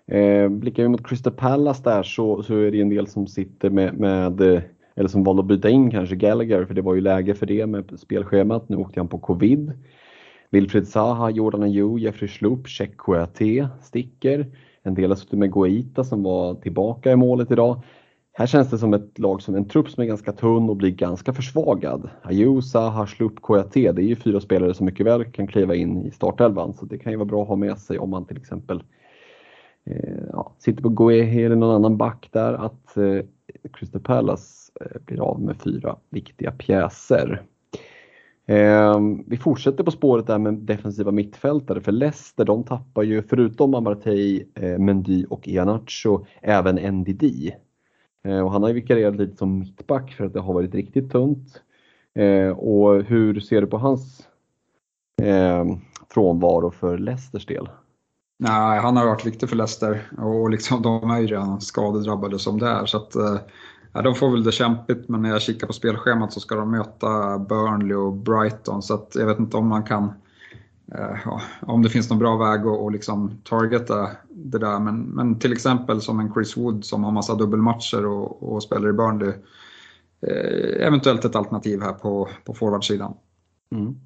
[0.07, 3.71] Eh, blickar vi mot Crystal Palace där så, så är det en del som sitter
[3.71, 4.63] med, med eh,
[4.95, 7.67] eller som valde att byta in kanske Gallagher för det var ju läge för det
[7.67, 8.69] med spelschemat.
[8.69, 9.73] Nu åkte han på covid.
[10.51, 14.47] Wilfred Zaha, Jordan Ayew, Jeffrey Schlupp, Check Kouyaté sticker.
[14.83, 17.83] En del har suttit med Goita som var tillbaka i målet idag.
[18.33, 20.91] Här känns det som ett lag som en trupp som är ganska tunn och blir
[20.91, 22.11] ganska försvagad.
[22.23, 26.11] Ayusa, Harslup, KJT, det är ju fyra spelare som mycket väl kan kliva in i
[26.11, 28.83] startelvan så det kan ju vara bra att ha med sig om man till exempel
[29.87, 33.25] eh, ja, sitter på Goehe eller någon annan back där att eh,
[33.73, 37.43] Crystal Palace eh, blir av med fyra viktiga pjäser.
[38.47, 43.75] Eh, vi fortsätter på spåret där med defensiva mittfältare för Leicester de tappar ju förutom
[43.75, 47.25] Amartey, eh, Mendy och Ianacho även NDD
[48.25, 51.13] Eh, och han har ju vikarierat lite som mittback för att det har varit riktigt
[51.13, 51.63] tunt.
[52.15, 54.29] Eh, och hur ser du på hans
[55.23, 55.65] eh,
[56.09, 57.69] frånvaro för Leicesters del?
[58.39, 62.59] Nej, han har varit viktig för Leicester och liksom, de är ju redan skadedrabbade som
[62.59, 62.87] det är.
[62.87, 63.15] Så att,
[63.93, 66.71] ja, de får väl det kämpigt, men när jag kikar på spelschemat så ska de
[66.71, 68.83] möta Burnley och Brighton.
[68.83, 70.13] Så att jag vet inte om man kan
[70.95, 74.81] Eh, ja, om det finns någon bra väg att, att liksom targeta det där.
[74.81, 78.89] Men, men till exempel som en Chris Wood som har massa dubbelmatcher och, och spelar
[78.89, 79.33] i Burnley.
[80.27, 83.15] Eh, eventuellt ett alternativ här på, på forwardsidan.
[83.73, 83.97] Mm.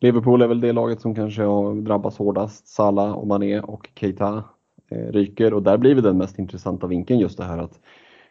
[0.00, 2.68] Liverpool är väl det laget som kanske har drabbats hårdast.
[2.68, 4.44] Salah och Mané och Keita
[4.90, 7.80] eh, ryker och där blir det den mest intressanta vinkeln just det här att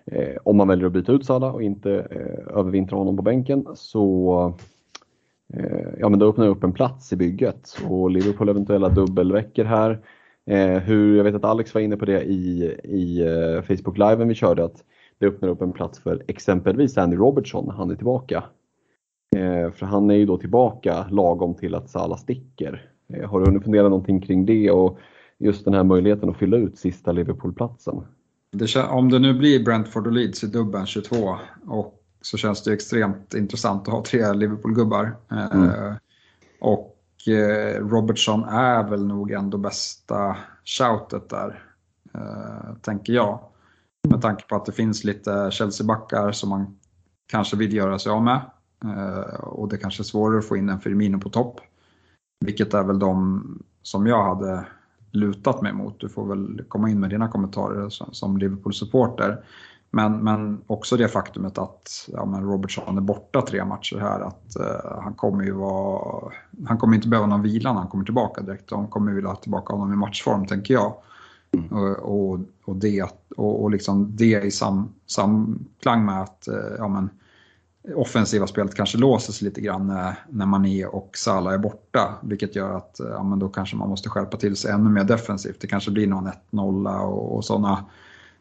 [0.05, 3.67] eh, om man väljer att byta ut Salah och inte eh, övervintra honom på bänken
[3.75, 4.53] så
[5.53, 9.99] Eh, ja men då öppnar upp en plats i bygget och Liverpool eventuella dubbelveckor här.
[10.45, 14.27] Eh, hur, jag vet att Alex var inne på det i, i eh, Facebook liven
[14.27, 14.83] vi körde att
[15.19, 18.43] det öppnar upp en plats för exempelvis Andy Robertson när han är tillbaka.
[19.35, 22.89] Eh, för han är ju då tillbaka lagom till att Salah sticker.
[23.13, 24.99] Eh, har du hunnit fundera någonting kring det och
[25.37, 28.01] just den här möjligheten att fylla ut sista Liverpool-platsen?
[28.89, 31.15] om det nu blir Brentford och Leeds i dubbeln 22
[31.67, 35.15] och så känns det extremt intressant att ha tre Liverpool-gubbar.
[35.31, 35.69] Mm.
[35.69, 35.93] Eh,
[36.59, 41.63] och eh, Robertson är väl nog ändå bästa shoutet där,
[42.13, 43.39] eh, tänker jag.
[44.09, 46.77] Med tanke på att det finns lite Chelsea-backar som man
[47.27, 48.41] kanske vill göra sig av med.
[49.39, 51.59] Och det kanske är svårare att få in en Firmino på topp.
[52.45, 53.43] Vilket är väl de
[53.81, 54.65] som jag hade
[55.11, 55.99] lutat mig mot.
[55.99, 59.43] Du får väl komma in med dina kommentarer som Liverpool-supporter.
[59.91, 64.19] Men, men också det faktumet att ja, men Robertson är borta tre matcher här.
[64.19, 66.31] Att uh, han kommer ju vara...
[66.67, 68.69] Han kommer inte behöva någon vila när han kommer tillbaka direkt.
[68.69, 70.93] De kommer vilja ha tillbaka honom i matchform, tänker jag.
[71.51, 71.67] Mm.
[71.71, 73.03] Och, och, och, det,
[73.37, 77.09] och, och liksom det i sam, samklang med att uh, ja, men,
[77.95, 82.15] offensiva spelet kanske låses lite grann när, när Mané och Salah är borta.
[82.23, 85.61] Vilket gör att ja, men då kanske man måste skärpa till sig ännu mer defensivt.
[85.61, 87.85] Det kanske blir någon 1-0 och, och sådana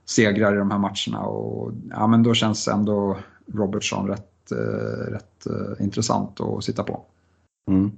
[0.07, 1.27] segrar i de här matcherna.
[1.27, 3.17] Och, ja, men då känns ändå
[3.47, 7.01] Robertson rätt, eh, rätt eh, intressant att sitta på.
[7.69, 7.91] Mm.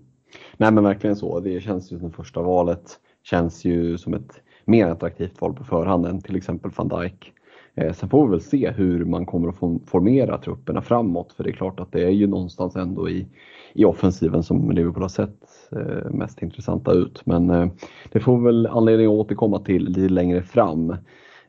[0.57, 1.41] Nej men verkligen så.
[1.41, 6.07] Det känns ju som första valet känns ju som ett mer attraktivt val på förhand
[6.07, 7.33] än till exempel van Dijk.
[7.75, 11.51] Eh, sen får vi väl se hur man kommer att formera trupperna framåt för det
[11.51, 13.27] är klart att det är ju någonstans ändå i,
[13.73, 17.27] i offensiven som Liverpool har sett eh, mest intressanta ut.
[17.27, 17.69] Men eh,
[18.13, 20.97] det får vi väl anledning att återkomma till lite längre fram.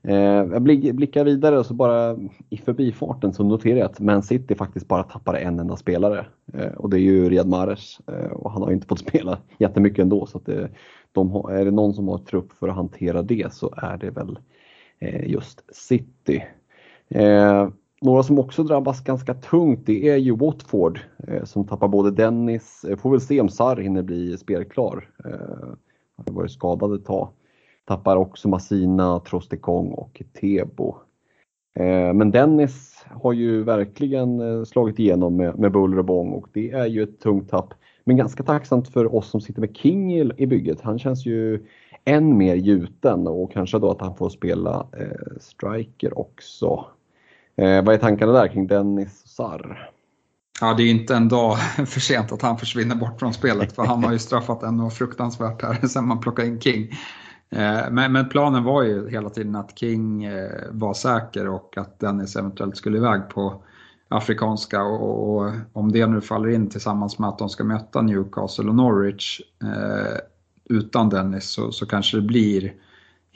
[0.03, 2.17] Eh, jag blickar vidare och så bara
[2.49, 6.71] i förbifarten så noterar jag att Man City faktiskt bara tappar en enda spelare eh,
[6.71, 10.25] och det är ju Riyad Mahrez eh, och han har inte fått spela jättemycket ändå
[10.25, 10.69] så att det,
[11.11, 14.09] de har, är det någon som har trupp för att hantera det så är det
[14.09, 14.39] väl
[14.99, 16.43] eh, just City.
[17.09, 17.69] Eh,
[18.01, 20.99] några som också drabbas ganska tungt det är ju Watford
[21.43, 25.09] som tappar både Dennis, får väl se om Sarr hinner bli spelklar.
[26.17, 27.29] Han har varit skadad ett tag.
[27.89, 30.95] Tappar också Massina, Trostekong och Tebo.
[31.75, 36.47] Eh, men Dennis har ju verkligen eh, slagit igenom med, med buller och bång och
[36.53, 37.73] det är ju ett tungt tapp.
[38.03, 40.81] Men ganska tacksamt för oss som sitter med King i, i bygget.
[40.81, 41.65] Han känns ju
[42.05, 46.85] än mer gjuten och kanske då att han får spela eh, striker också.
[47.55, 49.91] Eh, vad är tankarna där kring Dennis och Sarr?
[50.61, 53.83] Ja, det är inte en dag för sent att han försvinner bort från spelet för
[53.83, 56.89] han har ju straffat en och fruktansvärt här sen man plockade in King.
[57.51, 61.99] Eh, men, men, planen var ju hela tiden att King eh, var säker och att
[61.99, 63.63] Dennis eventuellt skulle iväg på
[64.07, 68.69] afrikanska och, och om det nu faller in tillsammans med att de ska möta Newcastle
[68.69, 70.17] och Norwich eh,
[70.69, 72.73] utan Dennis så, så kanske det blir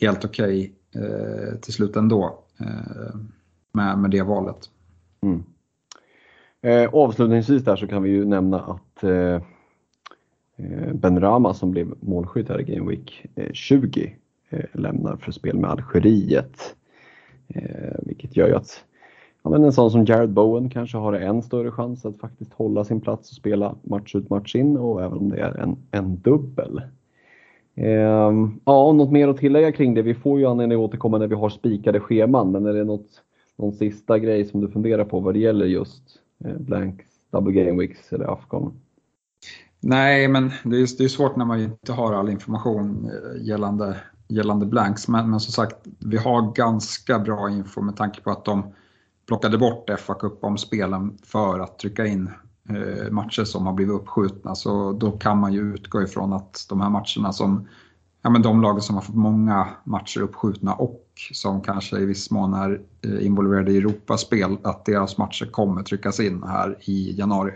[0.02, 3.16] helt okej okay, eh, till slut ändå eh,
[3.72, 4.70] med, med det valet.
[5.22, 5.44] Mm.
[6.62, 9.42] Eh, avslutningsvis där så kan vi ju nämna att eh
[10.58, 14.16] Eh, ben Rama som blev målskytt här i Game Week eh, 20
[14.50, 16.76] eh, lämnar för spel med Algeriet.
[17.48, 18.84] Eh, vilket gör ju att
[19.44, 22.84] ja, men en sån som Jared Bowen kanske har en större chans att faktiskt hålla
[22.84, 26.18] sin plats och spela match ut match in och även om det är en, en
[26.18, 26.82] dubbel.
[27.76, 30.02] Ehm, ja, något mer att tillägga kring det?
[30.02, 33.22] Vi får ju anledning att återkomma när vi har spikade scheman, men är det något,
[33.56, 36.04] någon sista grej som du funderar på vad det gäller just
[36.46, 38.74] eh, blanks, double game weeks eller Afghan?
[39.84, 43.98] Nej, men det är, det är svårt när man inte har all information eh, gällande,
[44.28, 45.08] gällande blanks.
[45.08, 48.74] Men, men som sagt, vi har ganska bra info med tanke på att de
[49.28, 52.30] plockade bort FA Cup om spelen för att trycka in
[52.70, 56.82] Eh, matcher som har blivit uppskjutna så då kan man ju utgå ifrån att de
[56.82, 57.68] här matcherna som,
[58.22, 62.32] ja men de lagen som har fått många matcher uppskjutna och som kanske i viss
[62.32, 67.52] mån är eh, involverade i Europaspel, att deras matcher kommer tryckas in här i januari.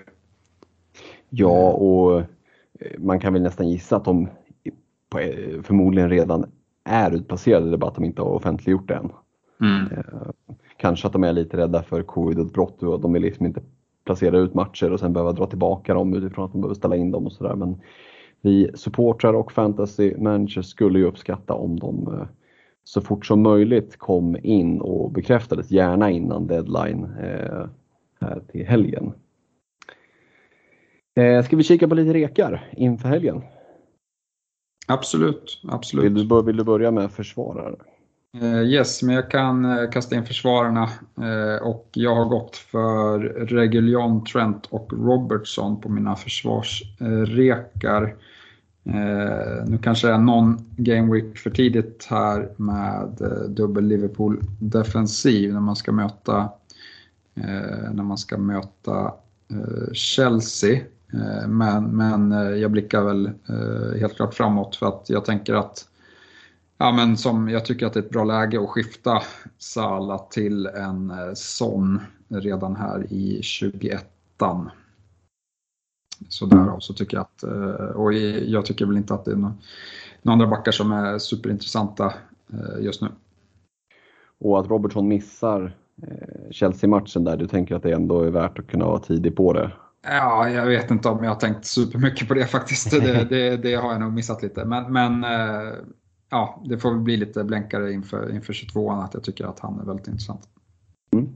[1.29, 2.25] Ja, och eh,
[2.97, 4.29] man kan väl nästan gissa att de
[5.63, 6.45] förmodligen redan
[6.83, 9.11] är utplacerade, det är bara att de inte har offentliggjort det än.
[9.61, 10.03] Mm.
[10.77, 13.61] Kanske att de är lite rädda för covid-utbrott och de vill liksom inte
[14.05, 17.11] placera ut matcher och sen behöva dra tillbaka dem utifrån att de behöver ställa in
[17.11, 17.55] dem och sådär.
[17.55, 17.81] Men
[18.41, 22.27] vi supportrar och fantasy managers skulle ju uppskatta om de eh,
[22.83, 27.65] så fort som möjligt kom in och bekräftades, gärna innan deadline eh,
[28.21, 29.13] här till helgen.
[31.17, 33.41] Eh, ska vi kika på lite rekar inför helgen?
[34.87, 36.05] Absolut, absolut.
[36.05, 37.75] Vill du, vill du börja med försvarare?
[38.41, 40.89] Eh, yes, men jag kan eh, kasta in försvararna
[41.21, 48.15] eh, och jag har gått för Reguljon, Trent och Robertson på mina försvarsrekar.
[49.67, 53.17] Nu kanske det är någon game week för tidigt här med
[53.49, 56.49] dubbel Liverpool defensiv när man ska möta,
[57.93, 59.13] när man ska möta
[59.93, 60.79] Chelsea.
[61.13, 65.53] Eh, men, men eh, jag blickar väl eh, helt klart framåt för att jag tänker
[65.53, 65.89] att
[66.79, 69.21] Ja, men som jag tycker att det är ett bra läge att skifta
[69.57, 74.05] Sala till en sån redan här i 21
[76.29, 77.43] Så därav så tycker jag att,
[77.95, 79.53] och jag tycker väl inte att det är några,
[80.21, 82.13] några andra backar som är superintressanta
[82.79, 83.07] just nu.
[84.39, 85.75] Och att Robertson missar
[86.51, 89.71] Chelsea-matchen där, du tänker att det ändå är värt att kunna vara tidig på det?
[90.03, 92.91] Ja, jag vet inte om jag har tänkt supermycket på det faktiskt.
[92.91, 94.65] Det, det, det har jag nog missat lite.
[94.65, 95.25] Men, men
[96.29, 99.85] ja, det får bli lite blänkare inför, inför 22an att jag tycker att han är
[99.85, 100.41] väldigt intressant.
[101.13, 101.29] Mm.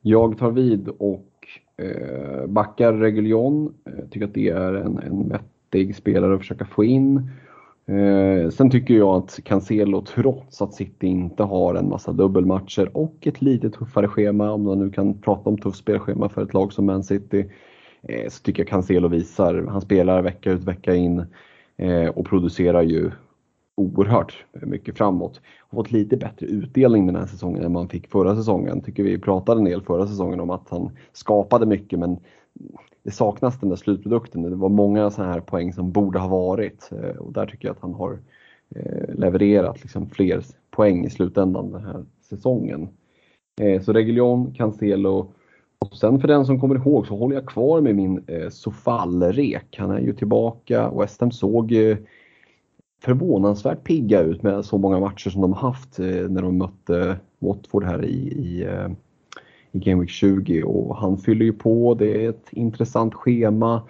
[0.00, 1.30] Jag tar vid och
[1.76, 3.74] eh, backar Reguljon.
[3.84, 7.30] Jag tycker att det är en, en vettig spelare att försöka få in.
[7.90, 13.26] Eh, sen tycker jag att Cancelo, trots att City inte har en massa dubbelmatcher och
[13.26, 16.72] ett lite tuffare schema, om man nu kan prata om tufft spelschema för ett lag
[16.72, 17.50] som Man City,
[18.02, 21.24] eh, så tycker jag Cancelo visar, han spelar vecka ut vecka in
[21.76, 23.10] eh, och producerar ju
[23.74, 25.40] oerhört mycket framåt.
[25.68, 28.80] Har fått lite bättre utdelning den här säsongen än man fick förra säsongen.
[28.80, 32.16] Tycker vi pratade en del förra säsongen om att han skapade mycket men
[33.02, 34.42] det saknas den där slutprodukten.
[34.42, 37.74] Det var många sådana här poäng som borde ha varit eh, och där tycker jag
[37.74, 38.18] att han har
[38.74, 42.88] eh, levererat liksom fler poäng i slutändan den här säsongen.
[43.60, 45.32] Eh, så Reguljon, Cancelo
[45.78, 49.76] och sen för den som kommer ihåg så håller jag kvar med min Sofall-rek.
[49.78, 50.90] Han är ju tillbaka.
[50.90, 51.74] West Ham såg
[53.02, 58.04] förvånansvärt pigga ut med så många matcher som de haft när de mötte Watford här
[58.04, 58.66] i, i,
[59.72, 61.94] i Game Week 20 och han fyller ju på.
[61.94, 63.82] Det är ett intressant schema.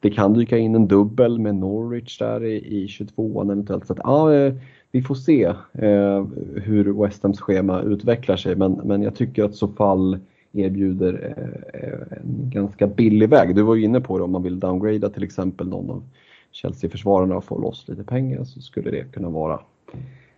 [0.00, 3.86] Det kan dyka in en dubbel med Norwich där i, i 22an eventuellt.
[3.86, 4.54] Så att, ja, eh,
[4.90, 6.24] vi får se eh,
[6.56, 10.18] hur West Hams schema utvecklar sig men, men jag tycker att så fall
[10.52, 11.34] erbjuder
[11.74, 13.56] eh, en ganska billig väg.
[13.56, 16.02] Du var ju inne på det om man vill downgrada till exempel någon av
[16.50, 19.60] Chelsea-försvararna få loss lite pengar så skulle det kunna vara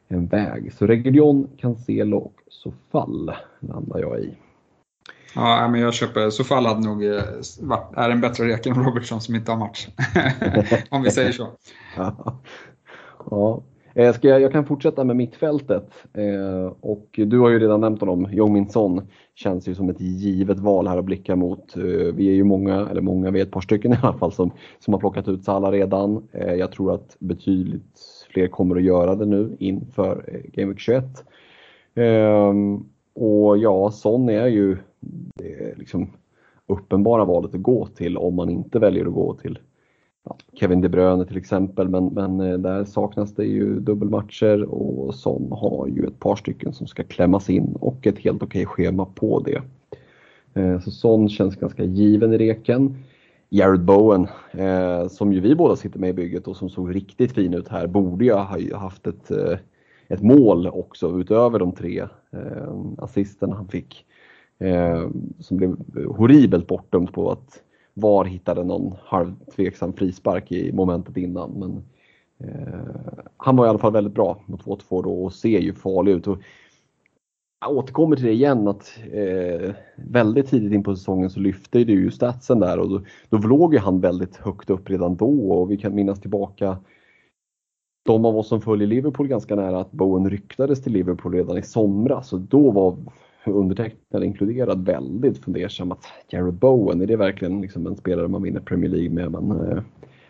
[0.09, 0.72] en väg.
[0.72, 4.30] Så Reguljon, Cancelo och Sofall landar jag i.
[5.35, 7.23] Ja, men jag köper, Sofall hade nog eh,
[7.61, 9.88] varit, är en bättre rek än Robertson som inte har match.
[10.90, 11.49] Om vi säger så.
[11.97, 12.40] ja.
[13.31, 13.62] ja.
[13.94, 15.90] Eh, ska jag, jag, kan fortsätta med mittfältet.
[16.12, 20.59] Eh, och du har ju redan nämnt honom, Jong-Min Son känns ju som ett givet
[20.59, 21.77] val här att blicka mot.
[21.77, 21.83] Eh,
[22.14, 24.51] vi är ju många, eller många, vi är ett par stycken i alla fall som,
[24.79, 26.29] som har plockat ut Salah redan.
[26.33, 28.01] Eh, jag tror att betydligt
[28.33, 31.05] fler kommer att göra det nu inför eh, Game Week 21.
[31.94, 34.77] Ehm, och ja, Son är ju
[35.35, 36.11] det liksom
[36.66, 39.59] uppenbara valet att gå till om man inte väljer att gå till
[40.24, 45.14] ja, Kevin De Bruyne till exempel, men, men eh, där saknas det ju dubbelmatcher och
[45.14, 49.05] Son har ju ett par stycken som ska klämmas in och ett helt okej schema
[49.05, 49.62] på det.
[50.55, 52.96] Eh, så Son känns ganska given i reken.
[53.48, 57.33] Jared Bowen, eh, som ju vi båda sitter med i bygget och som såg riktigt
[57.33, 59.59] fin ut här, borde ju ha haft ett, eh,
[60.14, 62.00] ett mål också utöver de tre
[62.33, 64.07] eh, assisterna han fick.
[64.59, 67.62] Eh, som blev horribelt bortdömt på att
[67.94, 71.50] VAR hittade någon halvtveksam frispark i momentet innan.
[71.50, 71.85] Men,
[72.48, 76.27] eh, han var i alla fall väldigt bra mot Watford och ser ju farlig ut.
[76.27, 76.38] Och
[77.61, 81.92] jag återkommer till det igen att eh, väldigt tidigt in på säsongen så lyfte det
[81.92, 85.70] ju statsen där och då, då låg ju han väldigt högt upp redan då och
[85.70, 86.77] vi kan minnas tillbaka
[88.05, 91.62] de av oss som följer Liverpool ganska nära att Bowen ryktades till Liverpool redan i
[91.62, 92.97] somras och då var
[93.47, 98.61] undertecknad inkluderad väldigt fundersam att Jared Bowen, är det verkligen liksom en spelare man vinner
[98.61, 99.33] Premier League med?
[99.33, 99.83] Men, eh,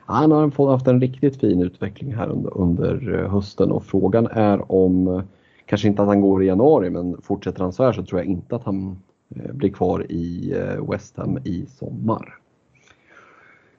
[0.06, 4.72] han har haft en riktigt fin utveckling här under, under eh, hösten och frågan är
[4.72, 5.22] om, eh,
[5.66, 8.28] kanske inte att han går i januari, men fortsätter han så här så tror jag
[8.28, 8.96] inte att han
[9.36, 12.38] eh, blir kvar i eh, West Ham i sommar.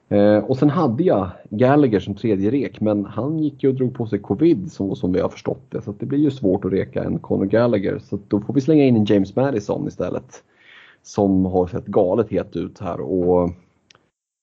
[0.10, 3.94] Eh, och sen hade jag Gallagher som tredje rek, men han gick ju och drog
[3.94, 5.82] på sig covid som, som vi har förstått det.
[5.82, 8.00] Så det blir ju svårt att reka en Conor Gallagher.
[8.00, 10.44] Så då får vi slänga in en James Madison istället.
[11.04, 13.02] Som har sett galet het ut här.
[13.02, 13.50] Och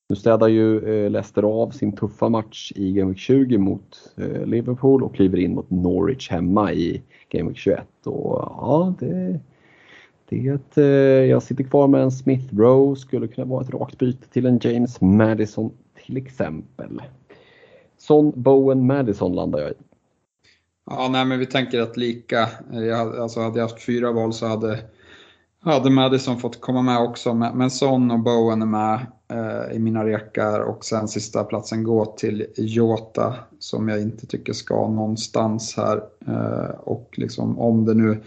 [0.08, 4.46] nu städar ju eh, Leicester av sin tuffa match i Game Week 20 mot eh,
[4.46, 7.86] Liverpool och kliver in mot Norwich hemma i Game Week 21.
[8.04, 9.40] Och ja, det
[10.32, 14.28] det, eh, jag sitter kvar med en Smith Rowe, skulle kunna vara ett rakt byte
[14.28, 15.72] till en James Madison
[16.06, 17.02] till exempel.
[17.98, 19.74] Son Bowen Madison landar jag i.
[20.90, 22.48] Ja, nej, men vi tänker att lika.
[22.72, 24.78] Eh, jag hade, alltså hade jag haft fyra val så hade,
[25.60, 27.34] hade Madison fått komma med också.
[27.34, 32.04] Men Son och Bowen är med eh, i mina rekar och sen sista platsen går
[32.16, 36.02] till Jota som jag inte tycker ska någonstans här.
[36.26, 38.22] Eh, och liksom om det nu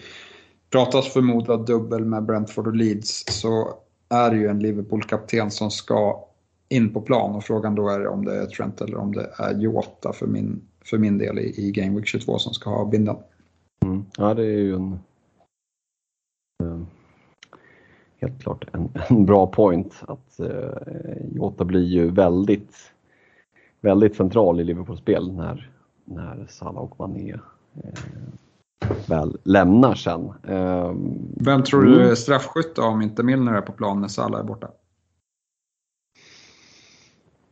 [0.70, 3.74] pratas förmodad dubbel med Brentford och Leeds så
[4.10, 6.26] är det ju en Liverpool-kapten som ska
[6.70, 9.60] in på plan och frågan då är om det är Trent eller om det är
[9.60, 13.18] Jota för min, för min del i, i Game Week 22 som ska ha bindeln.
[13.84, 14.06] Mm.
[14.18, 15.00] Ja, det är ju en
[16.64, 16.82] eh,
[18.18, 22.76] helt klart en, en bra point att eh, Jota blir ju väldigt,
[23.82, 25.72] väldigt central i Liverpools spel när,
[26.06, 27.34] när Salah och Mané
[27.84, 28.00] eh,
[29.08, 30.34] väl lämnar sen.
[30.48, 32.12] Ehm, Vem tror du mm.
[32.12, 34.68] är straffskytt om inte Milner är på plan när Salah är borta?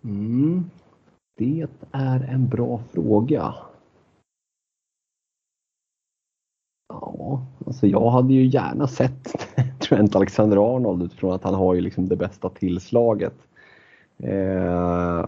[0.04, 0.69] Mm.
[1.38, 3.54] Det är en bra fråga.
[6.89, 9.36] Ja, alltså jag hade ju gärna sett
[9.80, 13.36] Trent Alexander-Arnold utifrån att han har ju liksom det bästa tillslaget.
[14.17, 15.26] Eh,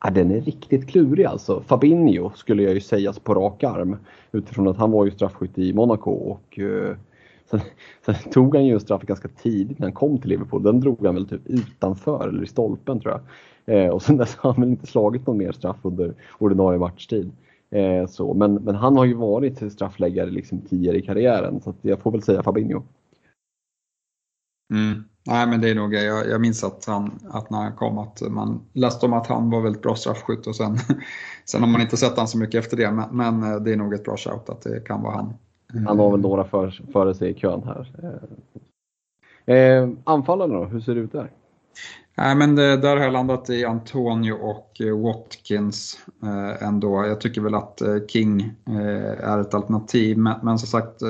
[0.00, 1.62] Ja, den är riktigt klurig alltså.
[1.66, 3.96] Fabinho skulle jag ju säga på rak arm
[4.32, 6.96] utifrån att han var ju straffskytt i Monaco och eh,
[7.50, 7.60] sen,
[8.06, 10.62] sen, tog han ju en straff ganska tidigt när han kom till Liverpool.
[10.62, 13.20] Den drog han väl typ utanför eller i stolpen tror jag.
[13.76, 17.30] Eh, och sen dess har han väl inte slagit någon mer straff under ordinarie matchtid.
[17.70, 22.00] Eh, så, men, men han har ju varit straffläggare liksom tidigare i karriären så jag
[22.00, 22.82] får väl säga Fabinho.
[24.72, 25.04] Mm.
[25.28, 28.20] Nej, men det är nog jag, jag minns att, han, att när han kom att
[28.20, 30.76] man läste om att han var väldigt bra straffskytt och sen,
[31.44, 32.90] sen har man inte sett han så mycket efter det.
[32.90, 35.34] Men, men, eh, det är nog ett bra shout att det kan vara han.
[35.86, 37.92] Han har väl några för, före sig i kön här.
[39.46, 41.30] Eh, anfallarna då, hur ser det ut där?
[42.14, 47.06] Nej, men det, där har jag landat i Antonio och eh, Watkins eh, ändå.
[47.06, 51.00] Jag tycker väl att eh, King eh, är ett alternativ, men, men som sagt,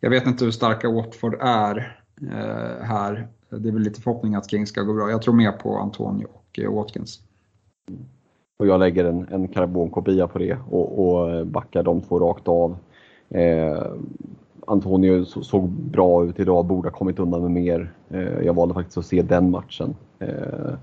[0.00, 2.03] jag vet inte hur starka Watford är.
[2.22, 3.28] Eh, här.
[3.50, 5.10] Det är väl lite förhoppning att King ska gå bra.
[5.10, 7.20] Jag tror mer på Antonio och eh, Watkins.
[8.56, 12.48] Och jag lägger en, en karbonkopia på det och, och eh, backar de två rakt
[12.48, 12.76] av.
[13.28, 13.82] Eh,
[14.66, 17.92] Antonio såg bra ut idag, borde ha kommit undan med mer.
[18.08, 19.94] Eh, jag valde faktiskt att se den matchen.
[20.18, 20.74] Eh,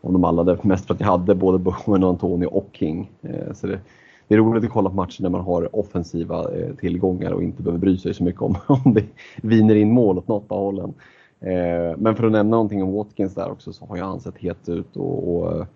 [0.00, 3.10] av de alla, mest för att jag hade både Bowen och Antonio och King.
[3.22, 3.80] Eh, så det,
[4.28, 7.62] det är roligt att kolla på matcher när man har offensiva eh, tillgångar och inte
[7.62, 9.04] behöver bry sig så mycket om, om det
[9.42, 10.94] viner in mål åt något av hållen.
[11.40, 14.38] Eh, men för att nämna någonting om Watkins där också så har ju han sett
[14.38, 15.66] het ut och, och eh,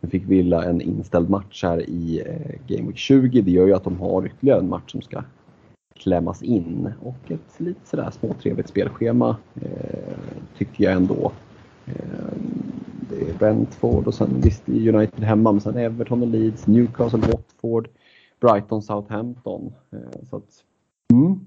[0.00, 3.40] nu fick Villa en inställd match här i eh, Game Week 20.
[3.40, 5.22] Det gör ju att de har ytterligare en match som ska
[5.94, 10.16] klämmas in och ett lite sådär småtrevligt spelschema eh,
[10.58, 11.32] tycker jag ändå.
[11.86, 12.36] Eh,
[13.10, 17.88] det är Brentford och sen visst United hemma men sen Everton och Leeds, Newcastle, Watford,
[18.40, 19.72] Brighton, Southampton.
[19.92, 20.64] Eh, så att,
[21.12, 21.46] mm.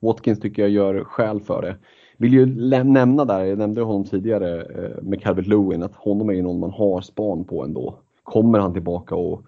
[0.00, 1.76] Watkins tycker jag gör skäl för det.
[2.16, 2.46] Vill ju
[2.84, 6.60] nämna där, jag nämnde honom tidigare eh, med Calvert Lewin, att honom är ju någon
[6.60, 7.98] man har span på ändå.
[8.22, 9.42] Kommer han tillbaka och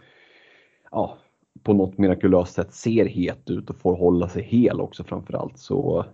[0.91, 1.19] ja,
[1.63, 6.05] på något mirakulöst sätt ser het ut och får hålla sig hel också framförallt så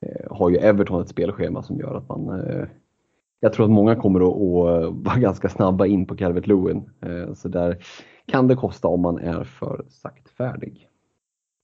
[0.00, 2.66] eh, har ju Everton ett spelschema som gör att man eh,
[3.44, 6.90] jag tror att många kommer att, att vara ganska snabba in på Calvert Lewin.
[7.00, 7.78] Eh, så där
[8.26, 10.88] kan det kosta om man är för saktfärdig.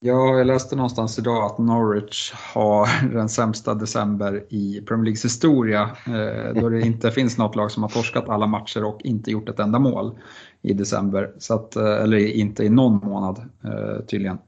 [0.00, 5.90] Ja, jag läste någonstans idag att Norwich har den sämsta december i Premier Leagues historia.
[6.06, 9.48] Eh, då det inte finns något lag som har torskat alla matcher och inte gjort
[9.48, 10.18] ett enda mål
[10.62, 11.32] i december.
[11.38, 13.48] Så att, eh, eller inte i någon månad
[14.06, 14.38] tydligen.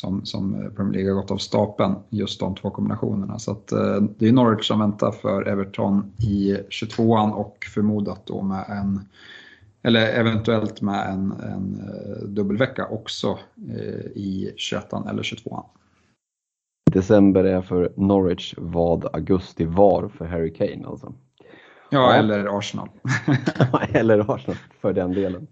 [0.00, 3.38] Som, som Premier League har gått av stapeln, just de två kombinationerna.
[3.38, 3.68] Så att,
[4.18, 9.00] det är Norwich som väntar för Everton i 22an och förmodat då med en
[9.82, 13.38] eller eventuellt med en, en eh, dubbelvecka också
[13.68, 15.64] eh, i 21 eller 22
[16.90, 21.12] December är för Norwich vad augusti var för Harry Kane alltså.
[21.90, 22.14] Ja.
[22.14, 22.88] eller Arsenal.
[23.92, 25.46] eller Arsenal för den delen.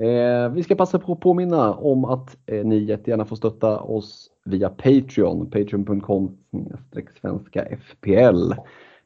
[0.00, 4.30] Eh, vi ska passa på att påminna om att eh, ni jättegärna får stötta oss
[4.44, 6.38] via Patreon, patreon.com
[7.20, 8.52] svenska FPL.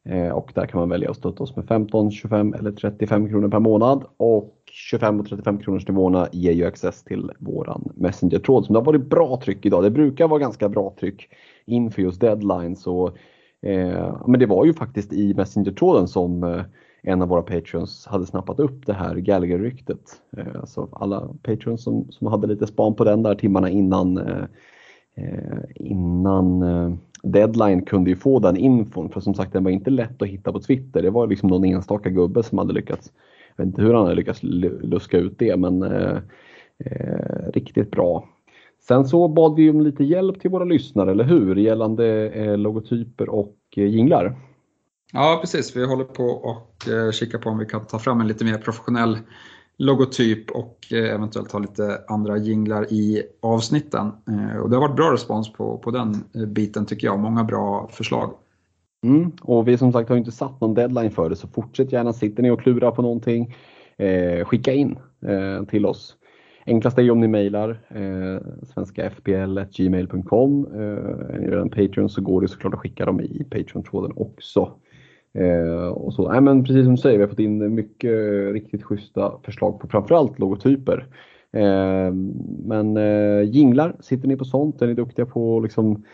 [0.05, 3.49] Eh, och där kan man välja att stötta oss med 15, 25 eller 35 kronor
[3.49, 4.05] per månad.
[4.17, 8.85] Och 25 och 35 kronors nivåerna ger ju access till våran Messenger-tråd Så det har
[8.85, 9.83] varit bra tryck idag.
[9.83, 11.29] Det brukar vara ganska bra tryck
[11.67, 12.77] inför just deadline.
[12.77, 13.07] Så,
[13.63, 16.63] eh, men det var ju faktiskt i Messenger-tråden som eh,
[17.09, 20.01] en av våra patreons hade snappat upp det här Gallagher-ryktet.
[20.37, 24.45] Eh, så alla patreons som, som hade lite span på den där timmarna innan, eh,
[25.17, 26.93] eh, innan eh,
[27.23, 30.53] deadline kunde ju få den infon för som sagt den var inte lätt att hitta
[30.53, 31.03] på Twitter.
[31.03, 33.13] Det var liksom någon enstaka gubbe som hade lyckats,
[33.57, 36.19] jag vet inte hur han hade lyckats luska ut det men eh,
[36.85, 38.25] eh, riktigt bra.
[38.81, 41.57] Sen så bad vi om lite hjälp till våra lyssnare, eller hur?
[41.57, 44.37] Gällande eh, logotyper och eh, jinglar.
[45.13, 48.29] Ja precis, vi håller på och eh, kikar på om vi kan ta fram en
[48.29, 49.19] lite mer professionell
[49.77, 54.13] logotyp och eh, eventuellt ha lite andra jinglar i avsnitten.
[54.29, 57.45] Eh, och det har varit bra respons på, på den eh, biten tycker jag, många
[57.45, 58.35] bra förslag.
[59.05, 62.13] Mm, och vi som sagt har inte satt någon deadline för det så fortsätt gärna,
[62.13, 63.57] sitter ni och klurar på någonting,
[63.97, 66.15] eh, skicka in eh, till oss.
[66.67, 68.39] Enklast är ju om ni mejlar eh,
[68.75, 70.67] svenskafpl.gmail.com.
[70.75, 70.81] Eh,
[71.35, 74.73] är ni redan Patreon så går det såklart att skicka dem i Patreon-tråden också.
[75.39, 76.33] Eh, och så.
[76.33, 78.13] Nej, men precis som du säger, vi har fått in mycket
[78.53, 81.07] riktigt schyssta förslag på framförallt logotyper.
[81.53, 82.13] Eh,
[82.65, 84.83] men eh, jinglar, sitter ni på sånt?
[84.83, 86.05] Är ni duktiga på att liksom,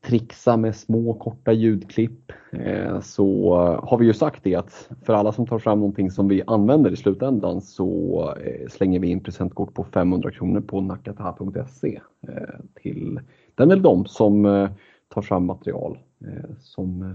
[0.00, 2.32] trixa med små korta ljudklipp?
[2.52, 6.28] Eh, så har vi ju sagt det att för alla som tar fram någonting som
[6.28, 12.00] vi använder i slutändan så eh, slänger vi in presentkort på 500 kronor på nakata.se.
[12.28, 13.20] eh, till
[13.54, 14.70] den eller de som eh,
[15.08, 17.14] tar fram material eh, som eh,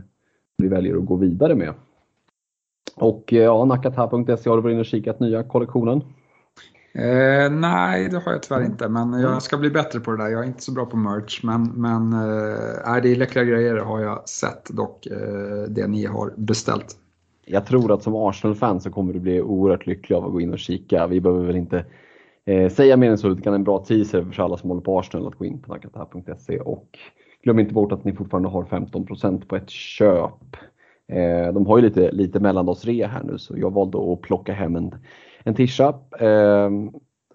[0.57, 1.73] vi väljer att gå vidare med.
[2.95, 6.01] Och eh, ja, nakata.se har du varit inne och kikat nya kollektionen?
[6.93, 10.29] Eh, nej, det har jag tyvärr inte, men jag ska bli bättre på det där.
[10.29, 13.99] Jag är inte så bra på merch, men, men eh, det är läckra grejer har
[13.99, 16.97] jag sett dock, eh, det ni har beställt.
[17.45, 20.53] Jag tror att som Arsenal-fan så kommer du bli oerhört lycklig av att gå in
[20.53, 21.07] och kika.
[21.07, 21.85] Vi behöver väl inte
[22.45, 24.99] eh, säga mer än så, det kan en bra teaser för alla som håller på
[24.99, 26.99] Arsenal att gå in på nakata.se och
[27.45, 30.57] glöm inte bort att ni fortfarande har 15% på ett köp.
[31.07, 34.75] Eh, de har ju lite, lite mellandagsrea här nu så jag valde att plocka hem
[34.75, 34.95] en,
[35.43, 35.93] en tisha.
[36.19, 36.69] Eh,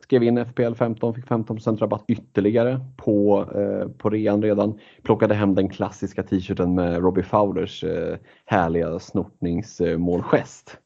[0.03, 4.79] skrev in FPL 15, fick 15% rabatt ytterligare på, eh, på rean redan.
[5.03, 10.77] Plockade hem den klassiska t-shirten med Robbie Fowlers eh, härliga snortningsmålgest.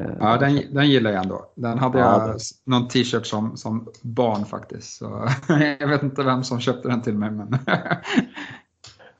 [0.00, 1.52] Eh, ja, den, den gillar jag ändå.
[1.54, 4.96] Den hade ja, jag någon t-shirt som, som barn faktiskt.
[4.96, 5.28] Så
[5.80, 7.30] jag vet inte vem som köpte den till mig.
[7.30, 7.48] Men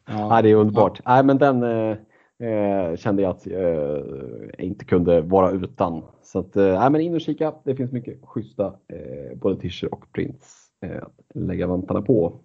[0.06, 1.00] Ja, det är underbart.
[1.04, 1.14] Ja.
[1.14, 1.96] Nej, men den eh,
[2.48, 6.02] eh, kände jag att eh, inte kunde vara utan.
[6.22, 7.52] Så att, eh, men in och kika.
[7.64, 12.40] Det finns mycket schyssta eh, både t och prints eh, att lägga vantarna på.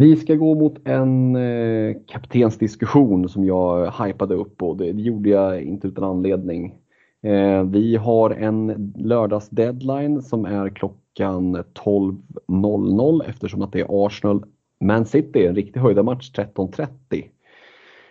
[0.00, 5.28] Vi ska gå mot en eh, kaptensdiskussion som jag hypade upp och det, det gjorde
[5.28, 6.74] jag inte utan anledning.
[7.22, 14.44] Eh, vi har en lördagsdeadline som är klockan 12.00 eftersom att det är Arsenal
[14.84, 17.28] man City, en riktig höjdarmatch 13.30.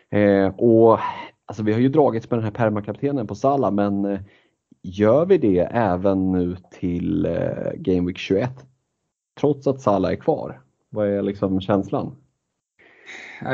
[0.10, 1.00] Eh, och
[1.46, 4.20] alltså vi har ju dragits med den här permakaptenen på Sala men eh,
[4.82, 8.50] gör vi det även nu till eh, Game Week 21?
[9.40, 10.62] Trots att Sala är kvar?
[10.90, 12.16] Vad är liksom känslan?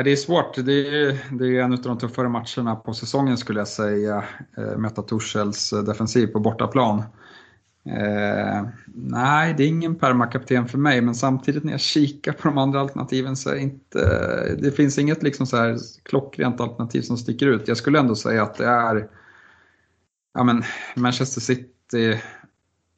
[0.04, 0.54] Det är svårt.
[0.54, 4.24] Det är, det är en av de tuffare matcherna på säsongen skulle jag säga.
[4.56, 7.02] Eh, möta Torshälls eh, defensiv på bortaplan.
[7.84, 8.62] Eh,
[8.94, 12.80] nej, det är ingen permakapten för mig, men samtidigt när jag kikar på de andra
[12.80, 17.46] alternativen så är det inte, det finns inget liksom så här klockrent alternativ som sticker
[17.46, 17.68] ut.
[17.68, 19.08] Jag skulle ändå säga att det är,
[20.34, 20.62] ja men
[20.96, 22.20] Manchester City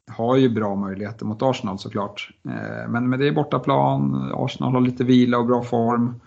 [0.07, 2.29] har ju bra möjligheter mot Arsenal såklart.
[2.49, 6.21] Eh, men, med det är bortaplan, Arsenal har lite vila och bra form.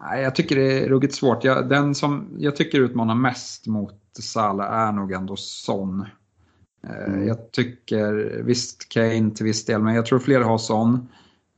[0.00, 1.44] Nej, jag tycker det är ruggigt svårt.
[1.44, 6.06] Jag, den som jag tycker utmanar mest mot Salah är nog ändå Son.
[6.88, 7.28] Mm.
[7.28, 11.08] Jag tycker, visst Kane till viss del, men jag tror fler har Son.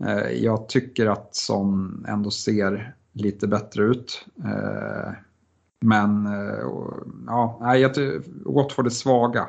[0.04, 4.26] Eh, jag tycker att Son ändå ser lite bättre ut.
[4.44, 5.12] Eh,
[5.80, 6.28] men
[7.26, 7.92] ja, jag
[8.44, 9.48] Watford är svaga.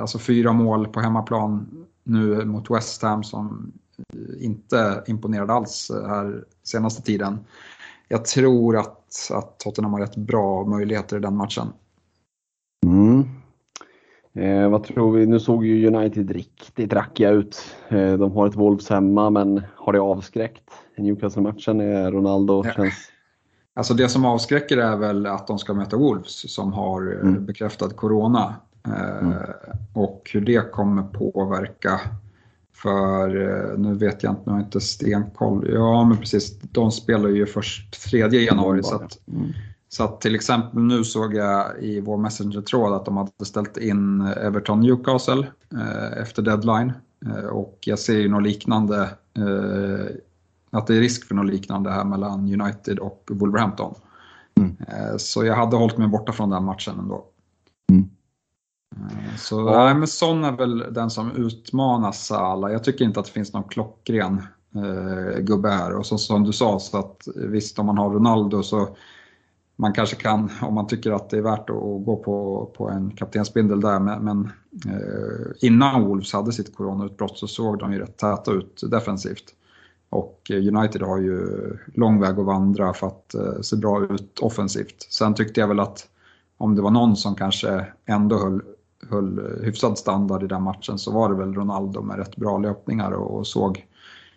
[0.00, 1.66] Alltså fyra mål på hemmaplan
[2.04, 3.72] nu mot West Ham som
[4.38, 7.38] inte imponerade alls här senaste tiden.
[8.08, 11.72] Jag tror att, att Tottenham har rätt bra möjligheter i den matchen.
[12.86, 13.39] Mm.
[14.34, 15.26] Eh, vad tror vi?
[15.26, 17.74] Nu såg ju United riktigt rackiga ut.
[17.88, 20.70] Eh, de har ett Wolves hemma, men har det avskräckt?
[20.96, 22.72] Newcastle-matchen är Ronaldo ja.
[22.72, 22.94] känns...
[23.74, 27.46] Alltså det som avskräcker är väl att de ska möta Wolves som har eh, mm.
[27.46, 28.54] bekräftad Corona.
[28.86, 29.34] Eh, mm.
[29.92, 32.00] Och hur det kommer påverka.
[32.74, 35.70] För eh, nu vet jag inte, nu har jag inte stenkoll.
[35.72, 38.82] Ja men precis, de spelar ju först 3 januari.
[38.82, 39.52] Så att, mm.
[39.92, 44.20] Så att till exempel nu såg jag i vår Messenger-tråd att de hade ställt in
[44.20, 46.92] Everton Newcastle eh, efter deadline.
[47.26, 49.02] Eh, och jag ser ju något liknande,
[49.36, 50.16] eh,
[50.70, 53.94] att det är risk för något liknande här mellan United och Wolverhampton.
[54.56, 54.76] Mm.
[55.18, 57.24] Så jag hade hållit mig borta från den matchen ändå.
[57.90, 58.08] Mm.
[59.38, 59.84] Så ja.
[59.84, 62.72] nej, men Son är väl den som utmanar Sala.
[62.72, 64.42] Jag tycker inte att det finns någon klockren
[65.38, 65.96] gubbe här.
[65.96, 68.96] Och så, som du sa, så att visst om man har Ronaldo så
[69.80, 73.10] man kanske kan, om man tycker att det är värt att gå på, på en
[73.10, 74.50] kaptensbindel där, men, men
[74.94, 79.44] eh, innan Wolves hade sitt coronautbrott så såg de ju rätt täta ut defensivt.
[80.10, 81.46] Och eh, United har ju
[81.94, 85.06] lång väg att vandra för att eh, se bra ut offensivt.
[85.10, 86.08] Sen tyckte jag väl att
[86.58, 88.62] om det var någon som kanske ändå höll,
[89.10, 93.10] höll hyfsad standard i den matchen så var det väl Ronaldo med rätt bra löpningar
[93.10, 93.86] och, och såg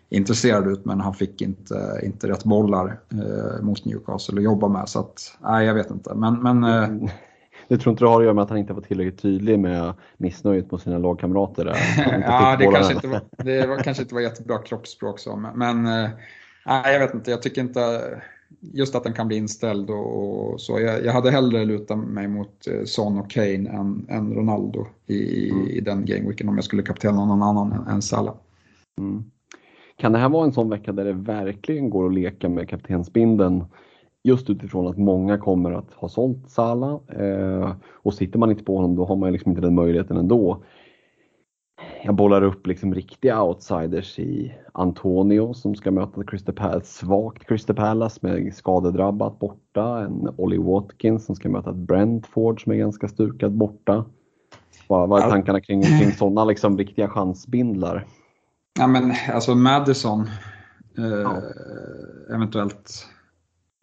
[0.08, 4.88] intresserad ut men han fick inte, inte rätt bollar eh, mot Newcastle att jobba med.
[4.88, 6.14] Så att, nej, jag vet inte.
[6.14, 7.08] Men, men, eh, mm.
[7.68, 9.94] du tror inte det har att göra med att han inte var tillräckligt tydlig med
[10.16, 11.64] missnöjet mot sina lagkamrater?
[11.64, 11.76] Där.
[12.26, 16.04] ja, det kanske, inte var, det var, kanske inte var jättebra kroppsspråk så, men, men
[16.04, 16.10] eh,
[16.66, 17.30] nej, jag vet inte.
[17.30, 18.00] Jag tycker inte
[18.60, 20.80] just att den kan bli inställd och, och så.
[20.80, 25.50] Jag, jag, hade hellre lutat mig mot eh, Son och Kane än, än Ronaldo i,
[25.50, 25.66] mm.
[25.66, 28.34] i den gameweeken om jag skulle kaptena någon annan än, än Salah.
[28.98, 29.24] Mm.
[29.96, 33.64] Kan det här vara en sån vecka där det verkligen går att leka med kaptensbindeln
[34.22, 38.76] just utifrån att många kommer att ha sålt Sala eh, och sitter man inte på
[38.76, 40.62] honom då har man liksom inte den möjligheten ändå.
[42.04, 47.76] Jag bollar upp liksom riktiga outsiders i Antonio som ska möta Crystal Palace, svagt Crystal
[47.76, 50.00] Palace med skadedrabbat borta.
[50.00, 54.04] En Ollie Watkins som ska möta ett Brentford som är ganska stukad borta.
[54.88, 58.06] Vad, vad är tankarna kring, kring sådana liksom riktiga chansbindlar?
[58.78, 60.30] Ja men alltså Madison
[60.98, 61.42] eh, ja.
[62.34, 63.08] eventuellt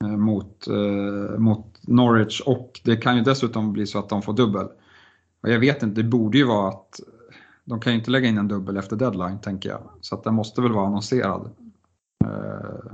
[0.03, 4.33] eh, mot, eh, mot Norwich och det kan ju dessutom bli så att de får
[4.33, 4.67] dubbel.
[5.43, 6.99] Och jag vet inte, det borde ju vara att
[7.65, 9.81] de kan ju inte lägga in en dubbel efter deadline tänker jag.
[10.01, 11.49] Så att den måste väl vara annonserad.
[12.25, 12.91] Eh,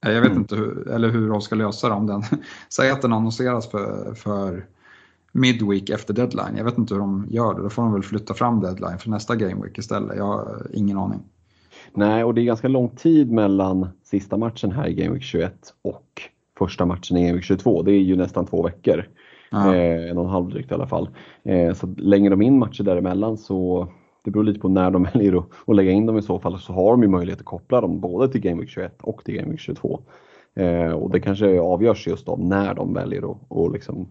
[0.00, 0.38] jag vet mm.
[0.38, 2.22] inte hur, eller hur de ska lösa det om den.
[2.68, 4.66] Säg att den annonseras för, för
[5.32, 6.56] midweek efter deadline.
[6.56, 7.62] Jag vet inte hur de gör det.
[7.62, 10.16] Då får de väl flytta fram deadline för nästa gameweek istället.
[10.16, 11.20] Jag har ingen aning.
[11.94, 16.22] Nej, och det är ganska lång tid mellan sista matchen här i Gameweek 21 och
[16.58, 17.82] första matchen i Gameweek 22.
[17.82, 19.04] Det är ju nästan två veckor.
[19.52, 21.08] Eh, en och en halv drygt i alla fall.
[21.42, 23.88] Eh, så längre de in matcher däremellan så
[24.24, 26.58] det beror lite på när de väljer att, att lägga in dem i så fall
[26.58, 29.60] så har de ju möjlighet att koppla dem både till Gameweek 21 och till Gameweek
[29.60, 30.00] 22.
[30.54, 34.08] Eh, och det kanske avgörs just av när de väljer att, att liksom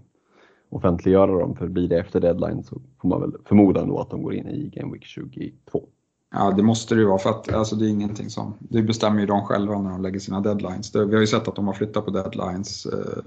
[0.69, 1.55] offentliggöra dem.
[1.55, 4.47] För blir det efter deadline så får man väl förmoda då att de går in
[4.47, 5.83] i Game Week 22.
[6.31, 9.19] Ja, det måste det ju vara för att alltså, det är ingenting som, det bestämmer
[9.19, 10.91] ju de själva när de lägger sina deadlines.
[10.91, 13.23] Det, vi har ju sett att de har flyttat på deadlines eh,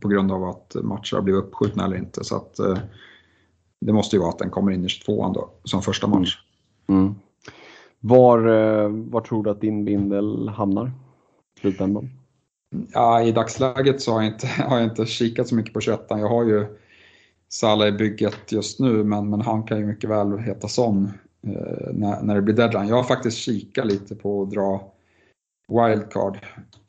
[0.00, 2.24] på grund av att matcher har blivit uppskjutna eller inte.
[2.24, 2.78] Så att, eh,
[3.80, 6.38] det måste ju vara att den kommer in i 22an då, som första match.
[6.86, 7.14] Mm.
[8.00, 10.92] Var, eh, var tror du att din bindel hamnar
[11.60, 12.10] slutändan?
[12.92, 16.06] Ja, I dagsläget så har jag, inte, har jag inte kikat så mycket på 21
[16.08, 16.66] Jag har ju
[17.48, 21.12] Salah i bygget just nu men, men han kan ju mycket väl heta sån
[21.46, 22.88] eh, när, när det blir deadline.
[22.88, 24.92] Jag har faktiskt kikat lite på att dra
[25.68, 26.38] wildcard.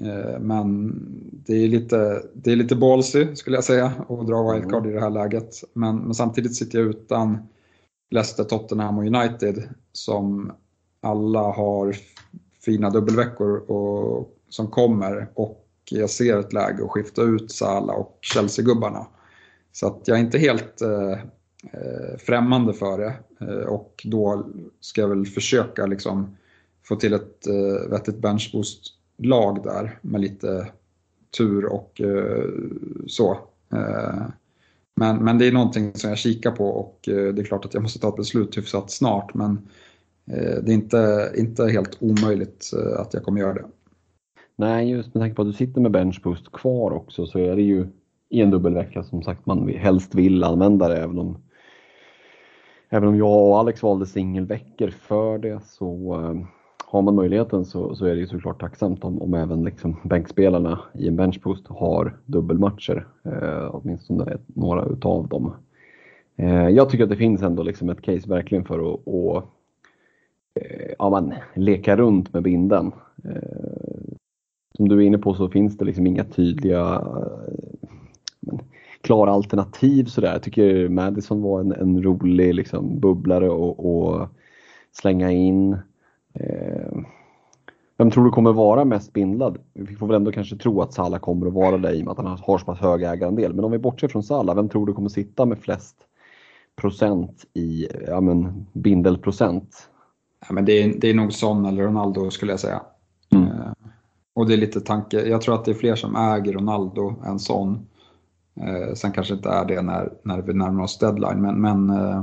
[0.02, 0.94] Eh, men
[1.32, 4.92] det är lite, det är lite ballsy skulle jag säga att dra wildcard mm.
[4.92, 5.56] i det här läget.
[5.74, 7.48] Men, men samtidigt sitter jag utan
[8.12, 10.52] Leicester, Tottenham och United som
[11.02, 11.96] alla har
[12.66, 18.18] fina dubbelveckor och, som kommer och jag ser ett läge att skifta ut Sala och
[18.22, 19.08] Chelsea-gubbarna.
[19.72, 21.12] Så att jag är inte helt eh,
[21.74, 24.46] eh, främmande för det eh, och då
[24.80, 26.38] ska jag väl försöka liksom
[26.84, 30.68] få till ett eh, vettigt benchboost-lag där med lite
[31.38, 32.50] tur och eh,
[33.08, 33.38] så.
[33.74, 34.24] Eh,
[34.96, 37.74] men, men det är någonting som jag kikar på och eh, det är klart att
[37.74, 39.70] jag måste ta ett beslut hyfsat snart men
[40.26, 43.66] eh, det är inte, inte helt omöjligt eh, att jag kommer göra det.
[44.56, 47.62] Nej, just med tanke på att du sitter med benchboost kvar också så är det
[47.62, 47.88] ju
[48.30, 51.38] i en dubbelvecka som sagt man helst vill använda det även om
[52.90, 56.48] Även om jag och Alex valde singelveckor för det så eh,
[56.86, 60.80] har man möjligheten så, så är det ju såklart tacksamt om, om även liksom bänkspelarna
[60.94, 65.54] i en benchpost har dubbelmatcher, eh, åtminstone några utav dem.
[66.36, 69.38] Eh, jag tycker att det finns ändå liksom ett case verkligen för att och,
[70.54, 72.92] eh, ja, man, leka runt med binden.
[73.24, 73.93] Eh,
[74.74, 77.08] Eh, som du är inne på så finns det liksom inga tydliga
[78.40, 78.60] men,
[79.02, 80.32] klara alternativ sådär.
[80.32, 84.30] Jag tycker Madison var en, en rolig liksom, bubblare att
[84.92, 85.78] slänga in.
[86.34, 86.98] Eh,
[87.98, 89.58] vem tror du kommer vara mest bindlad?
[89.74, 92.12] Vi får väl ändå kanske tro att Salah kommer att vara det i och med
[92.12, 93.54] att han har så pass hög ägarandel.
[93.54, 95.96] Men om vi bortser från Salah, vem tror du kommer sitta med flest
[96.76, 99.90] procent i ja, men, bindelprocent?
[100.48, 102.82] Ja, men det, är, det är nog Son eller Ronaldo skulle jag säga.
[103.32, 103.48] Mm.
[104.34, 107.40] Och det är lite tanke, jag tror att det är fler som äger Ronaldo än
[107.40, 107.88] Son.
[108.56, 112.22] Eh, sen kanske inte är det när, när vi närmar oss deadline, men, men eh,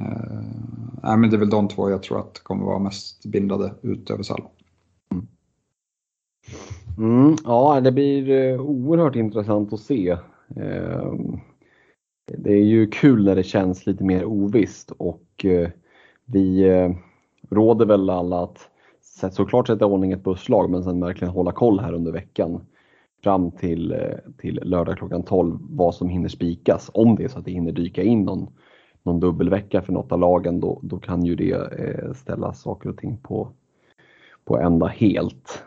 [0.00, 4.10] Eh, men det är väl de två jag tror att kommer vara mest bindade ut
[4.10, 4.46] över Salah.
[5.12, 5.26] Mm.
[6.98, 10.10] Mm, ja, det blir eh, oerhört intressant att se.
[10.56, 11.12] Eh,
[12.26, 15.68] det är ju kul när det känns lite mer ovisst och eh,
[16.24, 16.90] vi eh,
[17.50, 18.70] råder väl alla att
[19.14, 22.60] såklart sätta i ordning ett busslag men sen verkligen hålla koll här under veckan
[23.22, 23.98] fram till, eh,
[24.38, 27.72] till lördag klockan 12 vad som hinner spikas om det är så att det hinner
[27.72, 28.48] dyka in någon
[29.04, 32.96] någon dubbelvecka för något av lagen då, då kan ju det eh, ställa saker och
[32.96, 33.48] ting på,
[34.44, 35.62] på ända helt.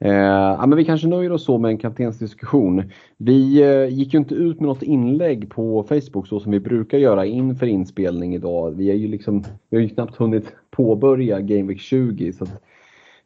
[0.00, 2.90] Eh, ja, men vi kanske nöjer oss så med en kaptensdiskussion.
[3.16, 6.98] Vi eh, gick ju inte ut med något inlägg på Facebook så som vi brukar
[6.98, 8.70] göra inför inspelning idag.
[8.70, 12.50] Vi, är ju liksom, vi har ju knappt hunnit påbörja Game Week 20 så att,
[12.50, 12.56] eh,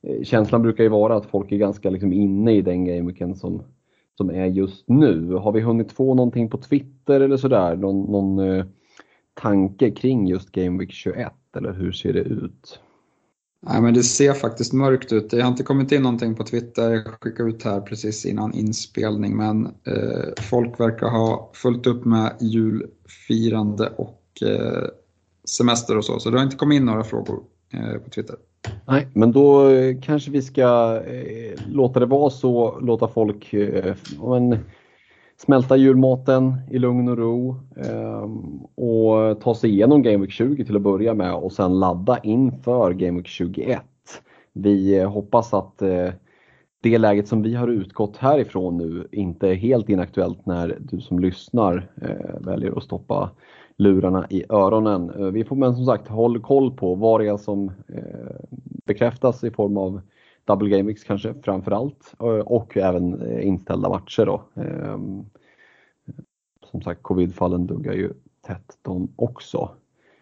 [0.09, 3.63] Eh, känslan brukar ju vara att folk är ganska liksom inne i den gameweeken som,
[4.17, 5.35] som är just nu.
[5.35, 7.77] Har vi hunnit få någonting på Twitter eller sådär?
[7.77, 8.65] Någon, någon eh,
[9.35, 12.81] tanke kring just GameWeek 21 eller hur ser det ut?
[13.67, 15.31] Nej, men det ser faktiskt mörkt ut.
[15.31, 16.91] Det har inte kommit in någonting på Twitter.
[16.91, 19.37] Jag skickade ut här precis innan inspelning.
[19.37, 24.89] Men eh, folk verkar ha fullt upp med julfirande och eh,
[25.59, 26.19] semester och så.
[26.19, 27.43] Så det har inte kommit in några frågor
[28.05, 28.37] på Twitter.
[28.87, 32.81] Nej, men då eh, kanske vi ska eh, låta det vara så.
[32.81, 34.59] Låta folk eh, men,
[35.37, 40.77] smälta julmaten i lugn och ro ehm, och ta sig igenom Game Week 20 till
[40.77, 43.81] att börja med och sen ladda inför Game Week 21.
[44.53, 46.09] Vi hoppas att eh,
[46.83, 51.19] det läget som vi har utgått härifrån nu inte är helt inaktuellt när du som
[51.19, 53.31] lyssnar eh, väljer att stoppa
[53.77, 55.11] lurarna i öronen.
[55.11, 57.71] Eh, vi får men som sagt håll koll på vad det är som
[58.85, 60.01] bekräftas i form av
[60.45, 62.15] double game weeks kanske framförallt
[62.45, 64.27] och även inställda matcher.
[64.27, 64.43] Då.
[64.55, 65.25] Ehm,
[66.71, 68.13] som sagt, covidfallen duggar ju
[68.47, 69.71] tätt de också.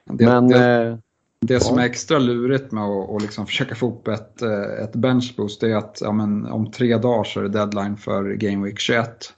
[0.05, 0.97] Det, Men, det, eh,
[1.41, 1.61] det ja.
[1.61, 5.63] som är extra lurigt med att och liksom försöka få upp ett, eh, ett benchboost
[5.63, 9.35] är att ja, men, om tre dagar så är det deadline för Game Week 21.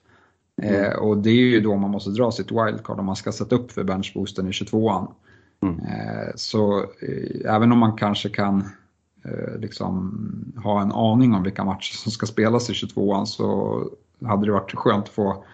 [0.63, 0.85] Mm.
[0.85, 3.55] Eh, och det är ju då man måste dra sitt wildcard om man ska sätta
[3.55, 5.09] upp för benchboosten i 22an.
[5.63, 5.79] Mm.
[5.79, 8.65] Eh, så eh, även om man kanske kan
[9.25, 13.81] eh, liksom, ha en aning om vilka matcher som ska spelas i 22an så
[14.25, 15.45] hade det varit skönt att få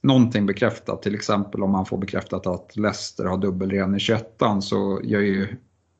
[0.00, 1.02] någonting bekräftat.
[1.02, 5.42] Till exempel om man får bekräftat att Leicester har dubbelren i 21 så gör ju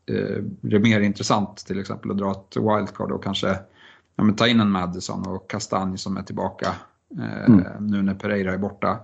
[0.07, 3.59] eh, det mer intressant till exempel att dra ett wildcard och kanske
[4.17, 6.75] ja, ta in en Madison och Kastanj som är tillbaka
[7.19, 7.65] mm.
[7.81, 8.99] nu när Pereira är borta.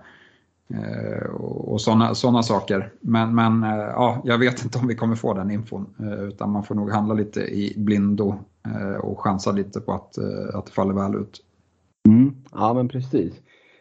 [1.39, 2.93] och sådana såna saker.
[3.01, 5.87] Men, men ja, jag vet inte om vi kommer få den infon.
[6.29, 8.35] utan man får nog handla lite i blindo
[9.01, 10.19] och chansa lite på att,
[10.55, 11.41] att det faller väl ut.
[12.09, 12.35] Mm.
[12.53, 13.33] Ja men precis.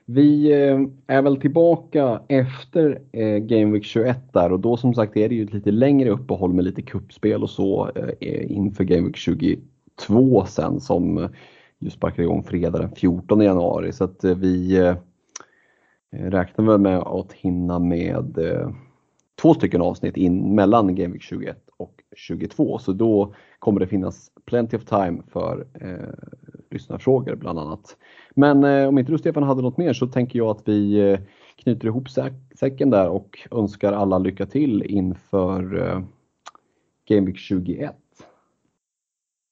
[0.10, 5.18] Vi eh, är väl tillbaka efter eh, Game Week 21 där och då som sagt
[5.18, 9.08] är det ju ett lite längre uppehåll med lite kuppspel och så eh, inför Game
[9.08, 11.30] Week 22 sen som
[11.80, 14.96] ju sparkar igång fredag den 14 januari så att eh, vi eh,
[16.12, 18.38] eh, räknar väl med att hinna med
[19.42, 24.32] två stycken avsnitt in mellan Game Week 21 och 22 så då kommer det finnas
[24.46, 26.28] plenty of time för eh,
[26.72, 27.98] lyssnarfrågor bland annat.
[28.36, 31.20] Men eh, om inte du Stefan hade något mer så tänker jag att vi eh,
[31.56, 32.08] knyter ihop
[32.60, 36.02] säcken där och önskar alla lycka till inför eh,
[37.08, 37.96] Game Week 21.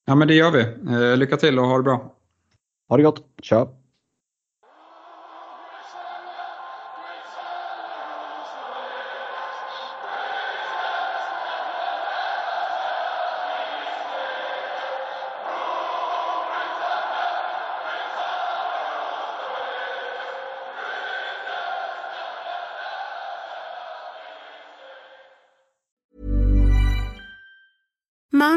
[0.06, 0.60] Ja men det gör vi.
[0.94, 2.15] Eh, lycka till och ha det bra.
[2.88, 3.02] Ha det